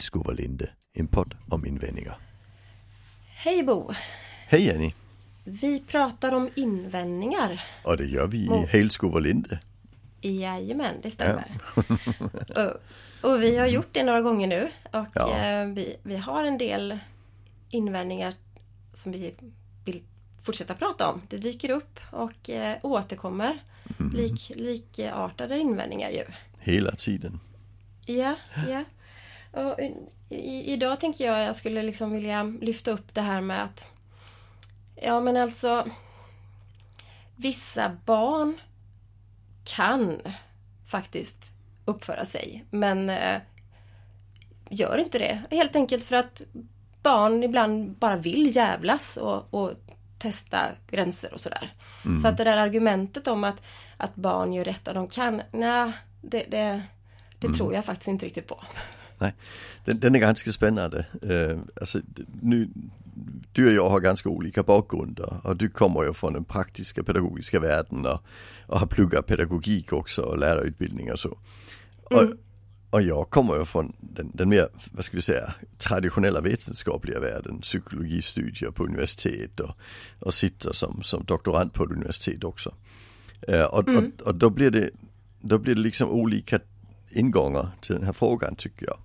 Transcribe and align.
Hällskov 0.00 0.26
och 0.26 0.34
Linde, 0.34 0.70
en 0.92 1.06
podd 1.06 1.34
om 1.48 1.66
invändningar. 1.66 2.18
Hej 3.26 3.62
Bo! 3.62 3.92
Hej 4.48 4.66
Jenny! 4.66 4.92
Vi 5.44 5.80
pratar 5.80 6.32
om 6.32 6.50
invändningar. 6.54 7.62
Och 7.84 7.96
det 7.96 8.06
gör 8.06 8.26
vi 8.26 8.38
i 8.44 8.48
Mo- 8.48 8.66
Hällskov 8.66 9.14
och 9.14 9.22
Linde. 9.22 9.60
Jajamän, 10.20 10.94
det 11.02 11.10
stämmer. 11.10 11.58
och, 12.56 13.30
och 13.30 13.42
vi 13.42 13.56
har 13.56 13.66
gjort 13.66 13.88
det 13.92 14.02
några 14.04 14.20
gånger 14.20 14.46
nu. 14.46 14.70
Och 14.92 15.06
Ja. 15.14 15.38
eh, 15.38 15.66
vi, 15.66 15.96
vi 16.02 16.16
har 16.16 16.44
en 16.44 16.58
del 16.58 16.98
invändningar 17.70 18.34
som 18.94 19.12
vi 19.12 19.34
vill 19.84 20.02
fortsätta 20.42 20.74
prata 20.74 21.08
om. 21.12 21.22
Det 21.28 21.36
dyker 21.38 21.70
upp 21.70 22.00
och 22.10 22.50
eh, 22.50 22.76
återkommer. 22.82 23.62
Mm. 23.98 24.12
Lik, 24.16 24.52
likartade 24.56 25.58
invändningar 25.58 26.10
ju. 26.10 26.24
Hela 26.58 26.90
tiden. 26.96 27.40
Ja, 28.06 28.36
ja. 28.68 28.84
Och 29.52 29.80
i, 30.28 30.72
idag 30.72 31.00
tänker 31.00 31.26
jag 31.26 31.44
jag 31.44 31.56
skulle 31.56 31.82
liksom 31.82 32.12
vilja 32.12 32.42
lyfta 32.42 32.90
upp 32.90 33.14
det 33.14 33.20
här 33.20 33.40
med 33.40 33.64
att 33.64 33.84
Ja 34.96 35.20
men 35.20 35.36
alltså 35.36 35.86
Vissa 37.36 37.96
barn 38.04 38.60
kan 39.64 40.20
faktiskt 40.86 41.52
uppföra 41.84 42.24
sig 42.24 42.64
men 42.70 43.10
eh, 43.10 43.40
gör 44.70 44.98
inte 44.98 45.18
det. 45.18 45.42
Helt 45.50 45.76
enkelt 45.76 46.04
för 46.04 46.16
att 46.16 46.42
barn 47.02 47.42
ibland 47.42 47.90
bara 47.90 48.16
vill 48.16 48.56
jävlas 48.56 49.16
och, 49.16 49.54
och 49.54 49.72
testa 50.18 50.58
gränser 50.90 51.34
och 51.34 51.40
sådär. 51.40 51.72
Så 52.22 52.28
att 52.28 52.36
det 52.36 52.44
där 52.44 52.56
argumentet 52.56 53.26
om 53.28 53.44
att, 53.44 53.62
att 53.96 54.14
barn 54.14 54.52
gör 54.52 54.64
rätt 54.64 54.88
och 54.88 54.94
de 54.94 55.08
kan, 55.08 55.42
nej, 55.52 55.92
det, 56.22 56.44
det, 56.50 56.82
det 57.38 57.52
tror 57.52 57.74
jag 57.74 57.84
faktiskt 57.84 58.08
inte 58.08 58.26
riktigt 58.26 58.48
på. 58.48 58.60
Nej, 59.20 59.34
den, 59.84 60.00
den 60.00 60.14
är 60.14 60.18
ganska 60.18 60.52
spännande. 60.52 61.06
Uh, 61.30 61.58
alltså, 61.80 61.98
d- 61.98 62.22
nu, 62.42 62.68
du 63.52 63.66
och 63.66 63.72
jag 63.72 63.90
har 63.90 64.00
ganska 64.00 64.28
olika 64.28 64.62
bakgrunder 64.62 65.40
och 65.44 65.56
du 65.56 65.68
kommer 65.68 66.02
ju 66.02 66.12
från 66.12 66.32
den 66.32 66.44
praktiska 66.44 67.02
pedagogiska 67.02 67.60
världen 67.60 68.06
och, 68.06 68.24
och 68.66 68.80
har 68.80 68.86
pluggat 68.86 69.26
pedagogik 69.26 69.92
också 69.92 70.22
och 70.22 70.38
lärarutbildning 70.38 71.12
och 71.12 71.18
så. 71.18 71.38
Och, 72.04 72.22
och 72.90 73.02
jag 73.02 73.30
kommer 73.30 73.58
ju 73.58 73.64
från 73.64 73.92
den, 74.00 74.30
den 74.34 74.48
mer, 74.48 74.68
vad 74.92 75.04
ska 75.04 75.16
vi 75.16 75.22
säga, 75.22 75.54
traditionella 75.78 76.40
vetenskapliga 76.40 77.20
världen, 77.20 77.60
psykologistudier 77.60 78.70
på 78.70 78.84
universitet 78.84 79.60
och, 79.60 79.70
och 80.20 80.34
sitter 80.34 80.72
som, 80.72 81.02
som 81.02 81.24
doktorand 81.24 81.72
på 81.72 81.84
ett 81.84 81.90
universitet 81.90 82.44
också. 82.44 82.74
Eh, 83.48 83.64
och, 83.64 83.88
och, 83.88 84.26
och 84.26 84.34
då 84.34 84.50
blir 84.50 84.70
det, 84.70 84.90
då 85.40 85.58
blir 85.58 85.74
det 85.74 85.80
liksom 85.80 86.10
olika 86.10 86.60
ingångar 87.10 87.70
till 87.80 87.94
den 87.94 88.04
här 88.04 88.12
frågan 88.12 88.54
tycker 88.56 88.86
jag. 88.86 88.98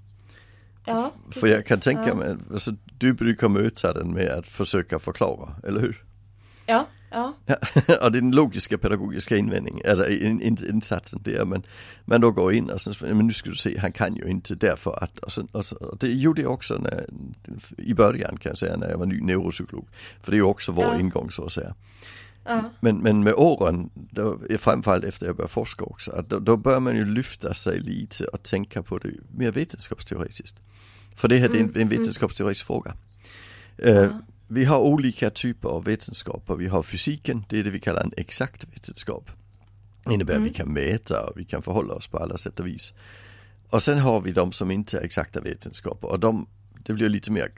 Ja, 0.85 1.11
För 1.31 1.47
jag 1.47 1.65
kan 1.65 1.79
tänka 1.79 2.07
ja. 2.07 2.15
mig, 2.15 2.35
alltså, 2.53 2.71
du 2.97 3.13
brukar 3.13 3.49
möta 3.49 3.93
den 3.93 4.13
med 4.13 4.29
att 4.29 4.47
försöka 4.47 4.99
förklara, 4.99 5.55
eller 5.63 5.81
hur? 5.81 6.03
Ja, 6.65 6.87
ja, 7.11 7.33
Ja, 7.87 8.09
den 8.09 8.31
logiska 8.31 8.77
pedagogiska 8.77 9.37
invändningen, 9.37 9.85
eller 9.85 10.23
in, 10.23 10.41
in, 10.41 10.57
insatsen 10.69 11.19
det 11.23 11.35
är 11.35 11.45
men 11.45 11.63
man 12.05 12.21
då 12.21 12.31
går 12.31 12.53
in 12.53 12.69
och 12.69 12.81
så, 12.81 12.93
men 13.01 13.27
nu 13.27 13.33
ska 13.33 13.49
du 13.49 13.55
se, 13.55 13.77
han 13.79 13.91
kan 13.91 14.15
ju 14.15 14.23
inte 14.23 14.55
därför 14.55 15.03
att, 15.03 15.19
och, 15.19 15.31
så, 15.31 15.47
och, 15.51 15.71
och 15.73 15.97
det 15.97 16.07
gjorde 16.07 16.41
jag 16.41 16.51
också 16.51 16.77
när, 16.77 17.05
i 17.77 17.93
början 17.93 18.37
kan 18.37 18.49
jag 18.49 18.57
säga 18.57 18.77
när 18.77 18.89
jag 18.89 18.97
var 18.97 19.05
ny 19.05 19.21
neuropsykolog. 19.21 19.87
För 20.23 20.31
det 20.31 20.35
är 20.35 20.39
ju 20.39 20.43
också 20.43 20.71
vår 20.71 20.83
Ja. 20.85 20.99
ingång 20.99 21.31
så 21.31 21.45
att 21.45 21.51
säga. 21.51 21.75
Ja, 22.45 22.63
Men, 22.79 22.97
men 22.97 23.23
med 23.23 23.33
åren, 23.33 23.89
då, 23.93 24.39
framförallt 24.59 25.03
efter 25.03 25.25
jag 25.25 25.35
började 25.35 25.53
forska 25.53 25.83
också, 25.83 26.11
att 26.11 26.29
då, 26.29 26.39
då 26.39 26.57
börjar 26.57 26.79
man 26.79 26.95
ju 26.95 27.05
lyfta 27.05 27.53
sig 27.53 27.79
lite 27.79 28.25
och 28.25 28.43
tänka 28.43 28.83
på 28.83 28.97
det 28.97 29.11
mer 29.31 29.51
vetenskapsteoretiskt. 29.51 30.59
För 31.15 31.27
det 31.27 31.37
här 31.37 31.49
det 31.49 31.57
är 31.57 31.63
en, 31.63 31.75
en 31.75 31.89
vetenskapsteoretisk 31.89 32.65
fråga. 32.65 32.93
Eh, 33.77 34.15
vi 34.47 34.65
har 34.65 34.79
olika 34.79 35.29
typer 35.29 35.69
av 35.69 35.83
vetenskaper. 35.83 36.55
Vi 36.55 36.67
har 36.67 36.83
fysiken, 36.83 37.45
det 37.49 37.59
är 37.59 37.63
det 37.63 37.69
vi 37.69 37.79
kallar 37.79 38.03
en 38.03 38.11
exakt 38.17 38.63
vetenskap. 38.73 39.29
Det 40.05 40.13
innebär 40.13 40.35
att 40.35 40.41
vi 40.41 40.53
kan 40.53 40.73
mäta 40.73 41.25
och 41.25 41.39
vi 41.39 41.45
kan 41.45 41.61
förhålla 41.61 41.93
oss 41.93 42.07
på 42.07 42.17
alla 42.17 42.37
sätt 42.37 42.59
och 42.59 42.67
vis. 42.67 42.93
Och 43.69 43.83
sen 43.83 43.99
har 43.99 44.21
vi 44.21 44.31
de 44.31 44.51
som 44.51 44.71
inte 44.71 44.99
är 44.99 45.03
exakta 45.03 45.41
vetenskaper 45.41 46.07
och 46.07 46.19
de, 46.19 46.47
det 46.85 46.93
blir 46.93 47.09
lite 47.09 47.31
mer 47.31 47.51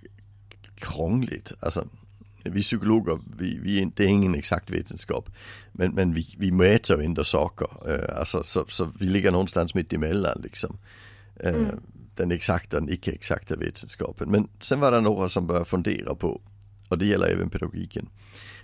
krångligt. 0.75 1.53
Alltså, 1.59 1.87
vi 2.43 2.61
psykologer, 2.61 3.19
vi, 3.37 3.59
vi 3.61 3.91
det 3.95 4.03
är 4.03 4.07
ingen 4.07 4.35
exakt 4.35 4.71
vetenskap. 4.71 5.29
Men, 5.71 5.91
men 5.91 6.13
vi, 6.13 6.35
vi 6.37 6.51
mäter 6.51 6.97
ju 6.97 7.05
ändå 7.05 7.23
saker. 7.23 7.67
Eh, 7.87 8.19
alltså, 8.19 8.43
så, 8.43 8.65
så 8.67 8.91
vi 8.99 9.05
ligger 9.05 9.31
någonstans 9.31 9.73
mitt 9.73 9.93
emellan 9.93 10.41
liksom. 10.43 10.77
Eh, 11.35 11.67
Den 12.15 12.31
exakta, 12.31 12.79
den 12.79 12.89
icke 12.89 13.11
exakta 13.11 13.55
vetenskapen. 13.55 14.31
Men 14.31 14.47
sen 14.61 14.79
var 14.79 14.91
det 14.91 15.01
några 15.01 15.29
som 15.29 15.47
började 15.47 15.65
fundera 15.65 16.15
på, 16.15 16.41
och 16.89 16.97
det 16.97 17.05
gäller 17.05 17.27
även 17.27 17.49
pedagogiken, 17.49 18.09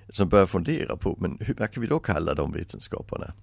som 0.10 0.30
började 0.30 0.48
fundera 0.48 0.98
på, 0.98 1.18
men 1.22 1.38
hur, 1.40 1.56
vad 1.58 1.72
kan 1.72 1.82
vi 1.82 1.88
då 1.88 2.00
kalla 2.00 2.34
de 2.34 2.52
vetenskaperna? 2.52 3.34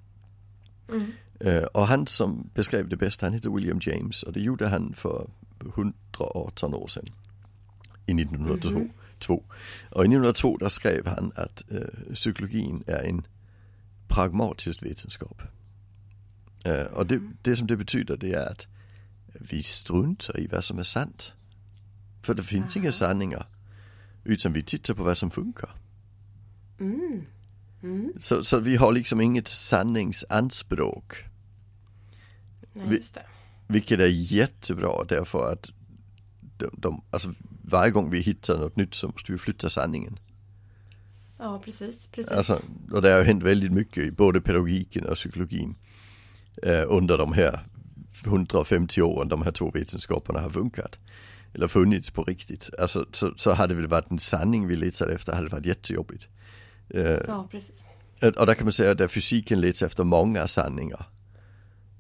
Eh, 1.41 1.63
och 1.63 1.87
han 1.87 2.07
som 2.07 2.51
beskrev 2.55 2.89
det 2.89 2.97
bäst, 2.97 3.21
han 3.21 3.33
heter 3.33 3.51
William 3.51 3.79
James 3.83 4.23
och 4.23 4.33
det 4.33 4.41
gjorde 4.41 4.69
han 4.69 4.95
för 4.95 5.31
118 5.75 6.75
år 6.75 6.87
sedan. 6.87 7.07
I 8.07 8.13
1902. 8.13 8.87
Två. 9.21 9.45
Och 9.91 10.05
i 10.05 10.09
1902 10.09 10.57
där 10.57 10.69
skrev 10.69 11.07
han 11.07 11.33
att 11.37 11.63
eh, 11.71 12.15
psykologin 12.15 12.85
är 12.87 13.03
en 13.05 13.27
pragmatisk 14.09 14.83
vetenskap. 14.83 15.43
Eh, 16.65 16.83
och 16.83 17.07
det, 17.07 17.21
det 17.43 17.57
som 17.57 17.67
det 17.67 17.77
betyder 17.77 18.17
det 18.17 18.33
är 18.33 18.51
att 18.51 18.67
vi 19.33 19.63
struntar 19.63 20.41
i 20.41 20.47
vad 20.47 20.65
som 20.65 20.79
är 20.79 20.83
sant. 20.83 21.33
För 22.23 22.35
det 22.35 22.43
finns 22.43 22.77
inga 22.77 22.93
sanningar. 22.93 23.47
Utan 24.25 24.53
vi 24.53 24.63
tittar 24.63 24.95
på 24.95 25.03
vad 25.03 25.19
som 25.19 25.31
funkar. 25.31 25.71
Så, 28.19 28.45
så 28.45 28.59
vi 28.59 28.77
har 28.77 28.93
liksom 28.93 29.21
inget 29.21 29.49
sanningsanspråk. 29.49 31.25
nej, 32.73 32.87
Vi-. 32.89 33.03
Vilket 33.67 34.01
är 34.01 34.07
jättebra 34.07 35.05
därför 35.09 35.53
att 35.53 35.71
de, 36.61 36.71
de, 36.79 37.03
alltså 37.11 37.35
varje 37.65 37.91
gång 37.91 38.11
vi 38.11 38.21
hittar 38.21 38.59
något 38.59 38.77
nytt 38.77 38.95
så 38.95 39.07
måste 39.09 39.33
vi 39.33 39.39
flytta 39.39 39.69
sanningen. 39.69 40.19
Ja, 41.39 41.63
precis, 41.65 42.09
precis. 42.13 42.33
Alltså, 42.33 42.61
och 42.93 43.03
det 43.03 43.11
har 43.11 43.19
ju 43.19 43.25
hänt 43.25 43.43
väldigt 43.43 43.73
mycket 43.73 44.05
i 44.05 44.11
både 44.11 44.41
pedagogiken 44.41 45.07
och 45.07 45.15
psykologin 45.15 45.75
eh, 46.63 46.85
under 46.89 47.19
de 47.19 47.33
här 47.33 47.67
150 48.27 49.03
åren 49.03 49.29
de 49.29 49.43
här 49.43 49.53
två 49.53 49.71
vetenskaperna 49.71 50.41
har 50.41 50.51
funkat. 50.51 50.99
Eller 51.55 51.67
funnits 51.69 52.11
på 52.11 52.25
riktigt. 52.25 52.71
Alltså, 52.79 53.07
så, 53.13 53.33
så 53.37 53.53
hade 53.53 53.81
det 53.81 53.87
varit 53.87 54.11
en 54.11 54.19
sanning 54.19 54.67
vi 54.67 54.77
letade 54.77 55.15
efter 55.15 55.33
hade 55.33 55.47
det 55.49 55.53
varit 55.53 55.67
jättejobbigt. 55.67 56.27
Eh, 56.89 57.03
Ja, 57.27 57.49
precis. 57.51 57.81
och 58.39 58.47
där 58.47 58.55
kan 58.55 58.65
man 58.67 58.73
säga 58.73 58.91
att 58.91 58.99
där 58.99 59.09
fysiken 59.09 59.61
letar 59.61 59.87
efter 59.87 60.05
många 60.05 60.47
sanningar. 60.47 61.07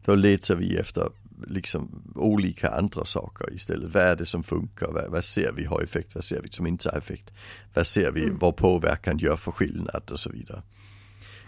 Då 0.05 0.15
letar 0.15 0.55
vi 0.55 0.77
efter 0.77 1.09
liksom 1.47 2.13
olika 2.15 2.69
andra 2.69 3.05
saker 3.05 3.55
istället. 3.55 3.95
Vad 3.95 4.03
är 4.03 4.17
det 4.17 4.27
som 4.27 4.43
funkar? 4.45 4.87
Vad, 4.87 5.11
vad 5.11 5.25
ser 5.25 5.53
vi 5.53 5.65
har 5.65 5.83
effekt? 5.83 6.15
Vad 6.15 6.25
ser 6.25 6.43
vi 6.43 6.51
som 6.51 6.67
inte 6.67 6.91
har 6.91 6.99
effekt? 6.99 7.31
Vad 7.75 7.87
ser 7.87 8.11
vi, 8.11 8.31
vad 8.31 8.57
påverkan 8.57 9.19
gör 9.19 9.37
för 9.37 9.53
skillnad 9.53 10.11
och 10.11 10.21
så 10.21 10.31
vidare. 10.31 10.63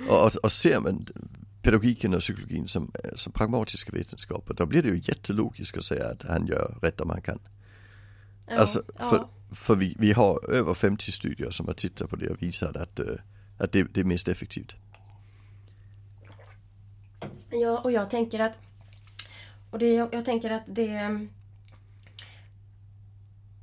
Och, 0.09 0.27
och, 0.27 0.33
och 0.43 0.53
ser 0.53 0.81
man 0.81 1.07
pedagogiken 1.63 2.15
och 2.15 2.21
psykologin 2.21 2.69
som, 2.69 2.93
eh, 3.05 3.11
som 3.15 3.33
pragmatiska 3.33 3.93
vetenskaper 3.93 4.55
då 4.55 4.67
blir 4.67 4.83
det 4.83 4.89
ju 4.89 5.01
jättelogiskt 5.05 5.79
att 5.79 5.85
säga 5.85 6.07
att 6.07 6.23
han 6.23 6.47
gör 6.47 6.79
rätt 6.83 7.01
om 7.01 7.11
han 7.11 7.23
kan. 7.23 7.39
Ja, 8.47 8.57
Alltså, 8.57 8.83
för, 8.97 9.17
ja. 9.17 9.29
för 9.53 9.77
vi, 9.77 9.97
vi 9.99 10.13
har 10.13 10.51
över 10.51 10.75
50 10.75 11.13
studier 11.13 11.51
som 11.51 11.67
har 11.67 11.75
tittat 11.75 12.11
på 12.11 12.17
det 12.17 12.31
och 12.31 12.43
visat 12.43 12.77
att, 12.77 12.99
eh, 12.99 13.07
att 13.59 13.73
det, 13.73 13.83
det 13.83 14.01
är 14.01 14.05
mest 14.05 14.29
effektivt. 14.29 14.75
Ja, 17.51 17.79
och 17.79 17.93
jag 17.93 18.11
tänker 18.11 18.41
att... 18.41 18.53
Och 19.73 19.79
det, 19.79 19.95
jag, 19.95 20.15
jag 20.15 20.25
tänker 20.25 20.51
att 20.51 20.63
det... 20.67 21.27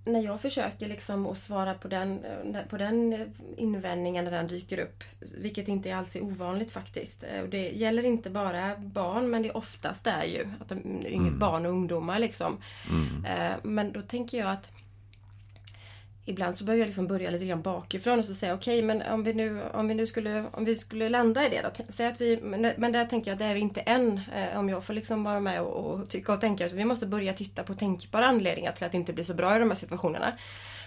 När 0.05 0.21
jag 0.21 0.41
försöker 0.41 0.87
liksom 0.87 1.25
att 1.25 1.37
svara 1.37 1.73
på 1.73 1.87
den, 1.87 2.25
eh, 2.25 2.61
på 2.69 2.77
den 2.77 3.31
invändningen 3.57 4.25
när 4.25 4.31
den 4.31 4.47
dyker 4.47 4.77
upp, 4.79 5.03
vilket 5.37 5.67
inte 5.67 5.95
alls 5.95 6.15
är 6.15 6.23
ovanligt 6.23 6.71
faktiskt. 6.71 7.23
Eh, 7.23 7.41
Och 7.41 7.49
det 7.49 7.69
gäller 7.69 8.03
inte 8.03 8.29
bara 8.29 8.77
barn, 8.77 9.29
men 9.29 9.41
det 9.41 9.47
är 9.49 9.57
oftast 9.57 10.07
är 10.07 10.23
ju 10.23 10.47
att 10.61 10.69
de, 10.69 11.05
yngre 11.07 11.31
barn 11.31 11.65
och 11.65 11.71
ungdomar 11.71 12.19
liksom. 12.19 12.57
Eh, 13.27 13.51
Men 13.63 13.91
då 13.91 14.01
tänker 14.01 14.37
jag 14.37 14.49
att 14.51 14.71
ibland 16.29 16.57
så 16.57 16.63
behöver 16.63 16.81
jag 16.81 16.87
liksom 16.87 17.07
börja 17.07 17.29
lite 17.29 17.45
grann 17.45 17.61
bakifrån 17.61 18.19
och 18.19 18.25
så 18.25 18.33
säga 18.33 18.53
okej 18.53 18.81
men 18.81 19.01
om 19.01 19.23
vi 19.23 19.33
nu, 19.33 19.61
om 19.73 19.87
vi 19.87 19.93
nu 19.93 20.07
skulle, 20.07 20.45
om 20.51 20.65
vi 20.65 20.75
skulle 20.77 21.09
landa 21.09 21.45
i 21.45 21.49
det 21.49 21.61
då. 21.61 21.83
Säg 21.89 22.07
att 22.07 22.21
vi, 22.21 22.39
men, 22.41 22.73
men 22.77 22.91
där 22.91 23.05
tänker 23.05 23.31
jag 23.31 23.35
att 23.35 23.39
det 23.39 23.45
är 23.45 23.53
vi 23.53 23.59
inte 23.59 23.81
än. 23.81 24.21
Eh, 24.35 24.59
om 24.59 24.69
jag 24.69 24.83
får 24.83 24.93
liksom 24.93 25.23
vara 25.23 25.39
med 25.39 25.61
och, 25.61 25.93
och 25.93 26.09
tycka 26.09 26.33
och 26.33 26.41
tänka. 26.41 26.69
Så 26.69 26.75
vi 26.75 26.85
måste 26.85 27.05
börja 27.05 27.33
titta 27.33 27.63
på 27.63 27.73
tänkbara 27.73 28.25
anledningar 28.25 28.71
till 28.71 28.85
att 28.85 28.91
det 28.91 28.97
inte 28.97 29.13
blir 29.13 29.23
så 29.23 29.33
bra 29.33 29.55
i 29.55 29.59
de 29.59 29.69
här 29.69 29.77
situationerna. 29.77 30.33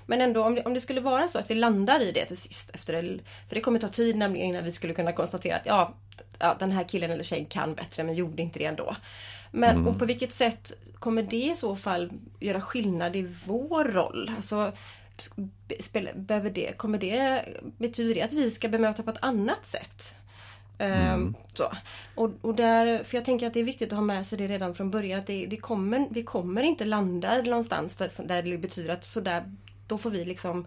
Men 0.07 0.21
ändå 0.21 0.45
om 0.45 0.55
det, 0.55 0.63
om 0.63 0.75
det 0.75 0.81
skulle 0.81 1.01
vara 1.01 1.29
så 1.29 1.39
att 1.39 1.51
vi 1.51 1.55
landar 1.55 2.01
i 2.01 2.13
det 2.13 2.25
till 2.25 2.37
sist. 2.37 2.71
Efter 2.75 3.03
det, 3.03 3.19
för 3.49 3.55
det 3.55 3.61
kommer 3.61 3.79
ta 3.79 3.89
tid 3.89 4.17
nämligen 4.17 4.49
innan 4.49 4.65
vi 4.65 4.73
skulle 4.73 4.95
kunna 4.95 5.13
konstatera 5.13 5.57
att 5.57 5.67
ja, 5.67 5.95
ja, 6.39 6.57
den 6.59 6.73
här 6.73 6.85
killen 6.85 7.11
eller 7.11 7.25
tjejen 7.25 7.47
kan 7.47 7.75
bättre 7.75 8.05
men 8.05 8.15
gjorde 8.15 8.43
inte 8.43 8.59
det 8.59 8.65
ändå. 8.65 8.97
Men 9.51 9.77
mm. 9.77 9.89
och 9.89 9.99
på 9.99 10.05
vilket 10.05 10.35
sätt 10.35 10.73
kommer 10.95 11.23
det 11.23 11.37
i 11.37 11.57
så 11.57 11.77
fall 11.77 12.11
göra 12.41 12.61
skillnad 12.61 13.17
i 13.17 13.35
vår 13.47 13.85
roll? 13.85 14.31
Alltså, 14.37 14.73
behöver 16.15 16.51
det, 16.51 16.79
kommer 16.79 16.99
det, 16.99 17.45
betyder 17.79 18.15
det 18.15 18.23
att 18.23 18.33
vi 18.33 18.51
ska 18.51 18.69
bemöta 18.69 19.03
på 19.03 19.11
ett 19.11 19.23
annat 19.23 19.67
sätt? 19.67 20.15
Ehm, 20.79 20.93
mm. 20.93 21.35
Så. 21.55 21.73
Och, 22.15 22.31
och 22.41 22.55
där, 22.55 23.05
för 23.05 23.17
jag 23.17 23.25
tänker 23.25 23.47
att 23.47 23.55
det 23.55 23.61
är 23.61 23.65
viktigt 23.65 23.93
att 23.93 23.99
ha 23.99 24.05
med 24.05 24.27
sig 24.27 24.39
det 24.39 24.49
redan 24.49 24.75
från 24.75 24.91
början. 24.91 25.21
Att 25.21 25.27
det, 25.27 25.47
det 25.47 25.57
kommer, 25.57 26.07
vi 26.11 26.23
kommer 26.23 26.63
inte 26.63 26.85
landa 26.85 27.43
någonstans 27.43 27.97
där, 27.97 28.11
där 28.25 28.43
det 28.43 28.59
betyder 28.59 28.93
att 28.93 29.05
sådär, 29.05 29.43
då 29.87 29.99
får 29.99 30.11
vi 30.11 30.25
liksom 30.25 30.67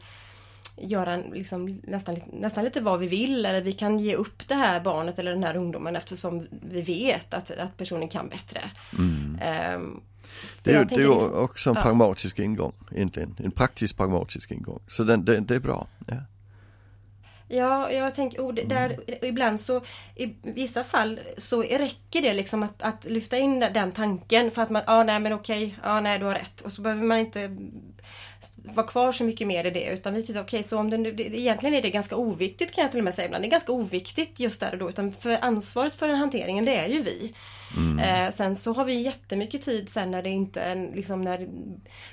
göra 0.78 1.18
liksom, 1.18 1.82
nästan, 1.84 2.22
nästan 2.34 2.64
lite 2.64 2.82
vad 2.82 3.00
vi 3.00 3.08
vill 3.08 3.46
eller 3.46 3.62
vi 3.62 3.74
kan 3.74 4.00
ge 4.00 4.16
upp 4.16 4.48
det 4.48 4.56
här 4.56 4.80
barnet 4.80 5.20
eller 5.20 5.32
den 5.32 5.44
här 5.44 5.58
ungdomen 5.58 5.96
eftersom 5.96 6.48
vi 6.62 6.82
vet 6.82 7.34
att, 7.34 7.52
att 7.52 7.78
personen 7.78 8.10
kan 8.10 8.30
bättre. 8.30 8.62
Mm. 8.98 9.40
Um, 9.76 10.02
det 10.64 10.72
är, 10.72 10.80
ju, 10.80 10.86
det 10.86 11.02
är 11.02 11.36
också 11.40 11.70
en 11.70 11.76
pragmatisk 11.76 12.40
ingång 12.40 12.74
egentligen, 12.92 13.36
en 13.44 13.52
praktisk 13.52 13.98
pragmatisk 13.98 14.52
ingång. 14.52 14.80
Så 14.88 15.04
den, 15.04 15.26
det, 15.26 15.40
det 15.40 15.56
är 15.56 15.60
bra. 15.60 15.88
Ja. 16.08 16.16
Ja, 17.48 17.92
jag 17.92 18.16
tänker, 18.16 18.68
där, 18.68 18.90
mm. 18.90 19.20
ibland 19.22 19.62
så 19.62 19.82
i 20.16 20.36
vissa 20.42 20.84
fall 20.84 21.20
så 21.38 21.62
räcker 21.62 22.22
det 22.22 22.34
liksom 22.34 22.64
att, 22.64 22.82
att 22.82 23.06
lyfta 23.06 23.38
in 23.38 23.60
den 23.60 23.92
tanken 23.92 24.52
för 24.52 24.62
att 24.62 24.70
man, 24.70 24.82
ja 24.88 24.94
ah, 24.94 25.04
nej 25.04 25.20
men 25.20 25.34
okej, 25.34 25.78
ja 25.84 25.92
ah, 25.92 26.02
nej 26.02 26.20
du 26.20 26.26
har 26.26 26.34
rätt. 26.34 26.62
Och 26.62 26.72
så 26.72 26.82
behöver 26.82 27.04
man 27.04 27.18
inte 27.18 27.58
vara 28.74 28.88
kvar 28.88 29.12
så 29.12 29.24
mycket 29.24 29.48
mer 29.48 29.66
i 29.66 29.72
det 29.72 29.86
utan 29.86 30.14
vi 30.14 30.24
tittar, 30.24 30.42
okej 30.42 30.60
okay, 30.60 30.70
så 30.70 30.78
om 30.78 30.90
det 30.90 30.98
nu, 30.98 31.12
det, 31.12 31.24
egentligen 31.24 31.76
är 31.76 31.82
det 31.82 31.90
ganska 31.90 32.16
oviktigt 32.16 32.74
kan 32.74 32.82
jag 32.82 32.92
till 32.92 33.00
och 33.00 33.04
med 33.04 33.16
säga 33.16 33.26
ibland. 33.26 33.44
Det 33.44 33.48
är 33.48 33.52
ganska 33.52 33.72
oviktigt 33.72 34.40
just 34.40 34.60
där 34.60 34.72
och 34.72 34.78
då 34.78 34.90
utan 34.90 35.12
för 35.12 35.38
ansvaret 35.42 35.96
för 35.96 36.08
den 36.08 36.18
hanteringen 36.18 36.66
det 36.66 36.76
är 36.76 36.88
ju 36.88 37.02
vi. 37.02 37.34
Mm. 37.78 38.00
Eh, 38.00 38.34
sen 38.34 38.56
så 38.56 38.74
har 38.74 38.86
vi 38.86 39.02
jättemycket 39.02 39.62
tid 39.62 39.90
sen 39.90 40.12
när 40.12 40.24
det 40.24 40.30
inte 40.30 40.92
liksom 40.96 41.22
när 41.22 41.48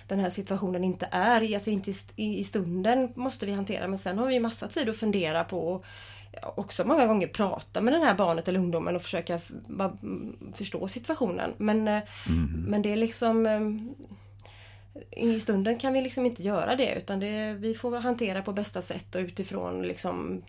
den 0.09 0.21
här 0.21 0.31
situationen 0.31 0.85
inte 0.85 1.09
är, 1.11 1.55
alltså 1.55 1.71
inte 1.71 1.91
i, 2.17 2.39
i 2.39 2.45
stunden 2.45 3.13
måste 3.17 3.47
vi 3.47 3.53
hantera 3.53 3.89
men 3.89 3.99
sen 3.99 4.19
har 4.19 4.27
vi 4.27 4.41
massa 4.41 4.69
tid 4.69 4.89
att 4.89 4.97
fundera 4.97 5.45
på 5.45 5.85
också 6.57 6.85
många 6.85 7.07
gånger 7.07 7.27
prata 7.27 7.81
med 7.81 7.95
den 7.95 8.03
här 8.03 8.15
barnet 8.15 8.49
eller 8.49 8.59
ungdomen 8.59 8.97
och 8.97 9.03
försöka 9.03 9.41
förstå 10.55 10.89
situationen. 10.89 11.55
Men, 11.57 11.89
eh, 11.89 12.03
mm. 12.29 12.65
men 12.69 12.83
det 12.83 12.93
är 12.93 12.97
liksom 12.97 13.47
eh, 13.47 13.61
i 15.11 15.41
stunden 15.41 15.79
kan 15.79 15.93
vi 15.93 16.01
liksom 16.01 16.27
inte 16.27 16.43
göra 16.43 16.77
det 16.77 16.95
utan 16.95 17.21
det, 17.21 17.55
vi 17.59 17.75
får 17.75 17.97
hantera 17.97 18.43
på 18.43 18.53
bästa 18.53 18.83
sätt 18.83 19.15
och 19.15 19.21
utifrån 19.21 19.83
liksom 19.83 20.43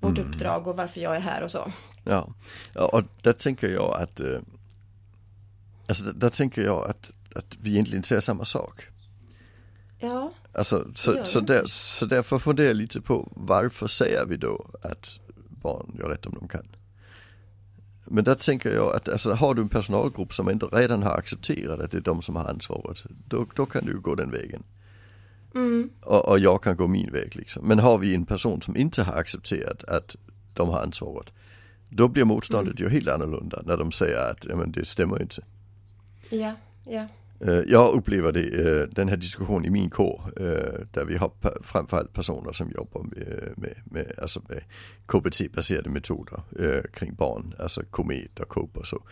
vårt 0.00 0.18
mm. 0.18 0.30
uppdrag 0.30 0.66
och 0.66 0.76
varför 0.76 1.00
jag 1.00 1.16
är 1.16 1.20
här 1.20 1.42
och 1.42 1.50
så. 1.50 1.72
Ja, 2.04 2.32
och 2.74 3.02
där 3.22 3.32
tänker 3.32 3.68
jag 3.68 4.02
att 4.02 4.20
äh, 4.20 4.38
Alltså 5.88 6.04
där, 6.04 6.30
tänker 6.30 6.62
jag 6.62 6.90
att, 6.90 7.10
att 7.34 7.56
vi 7.62 7.70
egentligen 7.70 8.02
säger 8.02 8.20
samma 8.20 8.44
sak. 8.44 8.86
Ja. 9.98 10.32
Alltså 10.52 10.86
så, 10.94 11.24
så, 11.24 11.40
där, 11.40 11.66
så 11.66 12.06
därför 12.06 12.38
funderar 12.38 12.68
jag 12.68 12.76
lite 12.76 13.00
på 13.00 13.28
varför 13.30 13.86
säger 13.86 14.24
vi 14.24 14.36
då 14.36 14.66
att 14.82 15.18
barn 15.48 15.96
gör 15.98 16.08
rätt 16.08 16.26
om 16.26 16.34
de 16.34 16.48
kan? 16.48 16.68
Men 18.06 18.24
där 18.24 18.34
tänker 18.34 18.74
jag 18.74 18.96
att 18.96 19.08
alltså, 19.08 19.32
har 19.32 19.54
du 19.54 19.62
en 19.62 19.68
personalgrupp 19.68 20.32
som 20.32 20.50
inte 20.50 20.66
redan 20.66 21.02
har 21.02 21.14
accepterat 21.14 21.80
att 21.80 21.90
det 21.90 21.96
är 21.96 22.00
de 22.00 22.22
som 22.22 22.36
har 22.36 22.44
ansvaret, 22.44 23.02
då, 23.28 23.46
då 23.54 23.66
kan 23.66 23.84
du 23.84 24.00
gå 24.00 24.14
den 24.14 24.30
vägen. 24.30 24.62
Mm. 25.54 25.90
Och, 26.00 26.28
och, 26.28 26.38
jag 26.38 26.62
kan 26.62 26.76
gå 26.76 26.86
min 26.86 27.12
väg 27.12 27.36
liksom. 27.36 27.68
Men 27.68 27.78
har 27.78 27.98
vi 27.98 28.14
en 28.14 28.26
person 28.26 28.62
som 28.62 28.76
inte 28.76 29.02
har 29.02 29.14
accepterat 29.14 29.84
att 29.84 30.16
de 30.54 30.68
har 30.68 30.80
ansvaret, 30.80 31.26
då 31.88 32.08
blir 32.08 32.24
motståndet 32.24 32.80
mm. 32.80 32.92
ju 32.92 32.94
helt 32.94 33.08
annorlunda 33.08 33.62
när 33.66 33.76
de 33.76 33.92
säger 33.92 34.30
att 34.30 34.44
ja, 34.44 34.56
men 34.56 34.72
det 34.72 34.84
stämmer 34.84 35.22
inte. 35.22 35.42
Ja, 36.30 36.52
ja. 36.84 37.08
Eh, 37.40 37.62
jag 37.66 37.94
upplever 37.94 38.32
det, 38.32 38.40
eh, 38.40 38.88
den 38.88 39.08
här 39.08 39.16
diskussionen 39.16 39.64
i 39.64 39.70
min 39.70 39.90
kår, 39.90 40.32
eh, 40.36 40.86
där 40.92 41.04
vi 41.04 41.16
har 41.16 41.32
framförallt 41.62 42.12
personer 42.12 42.52
som 42.52 42.70
jobbar 42.70 43.02
med, 43.02 43.52
med, 43.56 43.74
med, 43.84 44.12
alltså 44.22 44.42
med 44.48 44.62
KBT-baserade 45.06 45.88
metoder 45.88 46.40
kring 46.92 47.14
barn, 47.14 47.54
alltså 47.58 47.82
komet 47.90 48.40
och 48.40 48.48
COPE 48.48 48.80
och 48.80 48.86
så. 48.86 49.02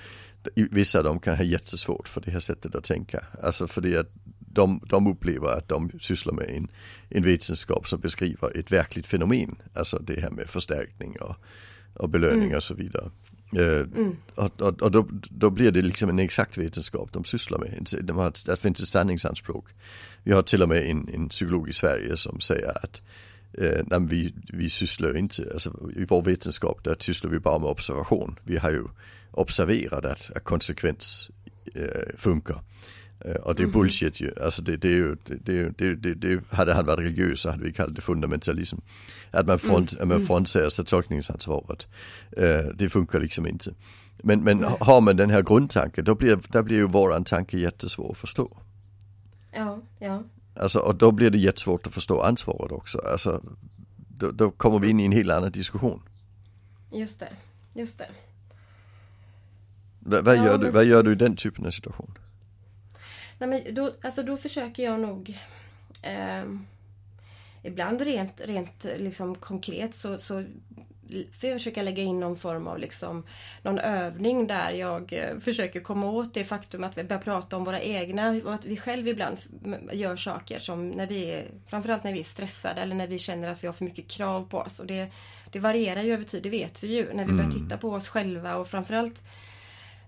Vissa 0.55 0.99
av 0.99 1.05
dem 1.05 1.21
kan 1.21 1.37
ha 1.37 1.45
jättesvårt 1.45 2.09
för 2.09 2.21
det 2.21 2.31
här 2.31 2.41
sättet 2.41 2.75
att 2.75 2.85
tänka. 2.85 3.25
Alltså 3.43 3.67
för 3.67 3.81
det 3.81 3.97
att 3.97 4.11
de, 4.39 4.81
de 4.89 5.07
upplever 5.07 5.49
att 5.49 5.69
de 5.69 5.91
sysslar 6.01 6.33
med 6.33 6.51
en, 6.51 6.69
en 7.09 7.23
vetenskap 7.23 7.89
som 7.89 8.01
beskriver 8.01 8.59
ett 8.59 8.73
verkligt 8.73 9.07
fenomen. 9.07 9.57
Alltså 9.75 9.99
det 9.99 10.21
här 10.21 10.31
med 10.31 10.47
förstärkning 10.47 11.17
och, 11.21 11.37
och 11.95 12.09
belöning 12.09 12.45
mm. 12.45 12.57
och 12.57 12.63
så 12.63 12.75
vidare. 12.75 13.11
Mm. 13.57 14.17
Och, 14.35 14.61
och, 14.61 14.83
och 14.83 14.91
då, 14.91 15.09
då, 15.31 15.51
blir 15.51 15.71
det 15.71 15.83
liksom 15.83 16.09
en 16.09 16.19
exakt 16.19 16.59
vetenskap 16.59 17.13
de 17.13 17.25
sysslar 17.25 17.59
med. 17.59 17.87
De 18.03 18.17
har, 18.17 18.33
det 18.47 18.57
finns 18.57 18.81
ett 18.81 18.89
sanningsanspråk. 18.89 19.67
Vi 20.23 20.33
har 20.33 20.43
till 20.43 20.63
och 20.63 20.69
med 20.69 20.91
en, 20.91 21.09
en 21.15 21.29
psykolog 21.29 21.69
i 21.69 21.73
Sverige 21.73 22.17
som 22.17 22.41
säger 22.41 22.85
att 22.85 23.03
eh, 23.59 24.01
vi, 24.01 24.35
vi 24.53 24.71
sysslar 24.71 25.17
inte, 25.17 25.51
alltså 25.53 25.91
i 25.97 26.05
vår 26.05 26.23
vetenskap 26.23 26.85
där 26.85 26.97
sysslar 27.01 27.31
vi 27.31 27.39
bara 27.39 27.59
med 27.59 27.69
observation. 27.69 28.39
Vi 28.45 28.57
har 28.57 28.71
ju 28.71 28.85
observerat 29.31 30.05
att, 30.05 30.31
att 30.37 30.45
konsekvens 30.45 31.31
eh, 31.75 32.17
funkar. 32.17 32.61
Eh, 33.25 33.35
och 33.35 33.55
det 33.55 33.63
är 33.63 33.65
mm. 33.65 33.73
bullshit 33.73 34.21
ju. 34.21 34.33
Alltså 34.45 34.63
det, 34.63 34.77
det 34.77 34.89
är 34.89 34.93
ju, 34.93 35.17
det, 35.25 35.69
det, 35.79 35.95
det, 35.95 36.15
det, 36.15 36.41
hade 36.51 36.75
han 36.75 36.87
varit 36.87 37.01
religiös 37.01 37.41
så 37.41 37.51
hade 37.51 37.65
vi 37.65 37.73
kallat 37.73 37.95
det 37.95 38.01
fundamentalism. 38.01 38.77
Att 39.31 39.47
man, 39.47 39.59
front, 39.59 39.93
mm. 39.93 40.09
man 40.09 40.17
mm. 40.17 40.27
frånsäger 40.27 40.69
sig 40.69 40.85
tolkningsansvaret. 40.85 41.87
Uh, 42.39 42.75
det 42.75 42.89
funkar 42.89 43.21
liksom 43.21 43.47
inte. 43.47 43.75
Men, 44.23 44.45
men 44.45 44.65
har 44.81 45.01
man 45.01 45.17
den 45.17 45.31
här 45.31 45.43
grundtanken 45.43 46.05
då 46.05 46.15
blir, 46.15 46.41
där 46.49 46.63
blir 46.63 46.77
ju 46.77 46.89
våran 46.89 47.25
tanke 47.25 47.59
jättesvår 47.59 48.11
att 48.11 48.17
förstå. 48.17 48.57
Ja, 49.53 49.79
ja. 49.99 50.23
Alltså 50.57 50.79
och 50.79 50.95
då 50.95 51.13
blir 51.13 51.31
det 51.31 51.39
jättesvårt 51.39 51.87
att 51.87 51.95
förstå 51.95 52.21
ansvaret 52.21 52.73
också. 52.73 52.99
Alltså 52.99 53.43
då, 53.97 54.31
då 54.31 54.51
kommer 54.51 54.79
vi 54.79 54.89
in 54.89 55.01
i 55.01 55.05
en 55.05 55.13
helt 55.13 55.31
annan 55.31 55.51
diskussion. 55.51 56.03
Just 56.93 57.21
det, 57.21 57.29
just 57.75 57.99
det. 57.99 58.09
V 59.99 60.21
vad, 60.21 60.37
ja, 60.37 60.45
gör 60.45 60.59
du, 60.59 60.71
vad 60.71 60.85
gör 60.85 61.03
du 61.03 61.13
i 61.13 61.15
den 61.15 61.37
typen 61.37 61.67
av 61.67 61.71
situation? 61.71 62.19
Nej, 63.39 63.49
men 63.49 63.75
då, 63.75 63.93
alltså 64.03 64.23
då 64.23 64.37
försöker 64.37 64.83
jag 64.83 65.01
nog 65.01 65.39
eh, 66.03 66.45
Ibland 67.67 68.01
rent, 68.01 68.41
rent 68.41 68.85
liksom 68.99 69.35
konkret 69.35 69.95
så, 69.95 70.19
så 70.19 70.45
försöker 71.41 71.79
jag 71.79 71.85
lägga 71.85 72.03
in 72.03 72.21
någon 72.21 72.37
form 72.37 72.67
av 72.67 72.79
liksom, 72.79 73.27
någon 73.63 73.79
övning 73.79 74.47
där 74.47 74.73
jag 74.73 75.13
eh, 75.13 75.41
försöker 75.41 75.81
komma 75.81 76.11
åt 76.11 76.35
det 76.35 76.45
faktum 76.45 76.85
att 76.85 76.99
vi 76.99 77.05
börjar 77.05 77.23
prata 77.23 77.57
om 77.57 77.65
våra 77.65 77.81
egna 77.81 78.41
och 78.45 78.55
att 78.55 78.65
vi 78.65 78.77
själva 78.77 79.11
ibland 79.11 79.37
gör 79.93 80.17
saker 80.17 80.59
som 80.59 80.89
när 80.89 81.07
vi 81.07 81.31
är, 81.31 81.45
framförallt 81.67 82.05
när 82.05 82.13
vi 82.13 82.21
är 82.21 82.25
stressade 82.25 82.81
eller 82.81 82.95
när 82.95 83.07
vi 83.07 83.19
känner 83.19 83.49
att 83.49 83.63
vi 83.63 83.67
har 83.67 83.75
för 83.75 83.85
mycket 83.85 84.09
krav 84.09 84.49
på 84.51 84.59
oss. 84.59 84.81
Och 84.81 84.87
det, 84.87 85.09
det 85.53 85.59
varierar 85.59 86.03
ju 86.03 86.15
över 86.15 86.25
tid, 86.25 86.43
det 86.43 86.51
vet 86.51 86.83
vi 86.85 86.97
ju. 86.97 87.13
När 87.15 87.25
vi 87.25 87.33
börjar 87.33 87.51
mm. 87.51 87.63
titta 87.63 87.77
på 87.77 87.91
oss 87.91 88.09
själva 88.09 88.57
och 88.57 88.69
framförallt 88.69 89.23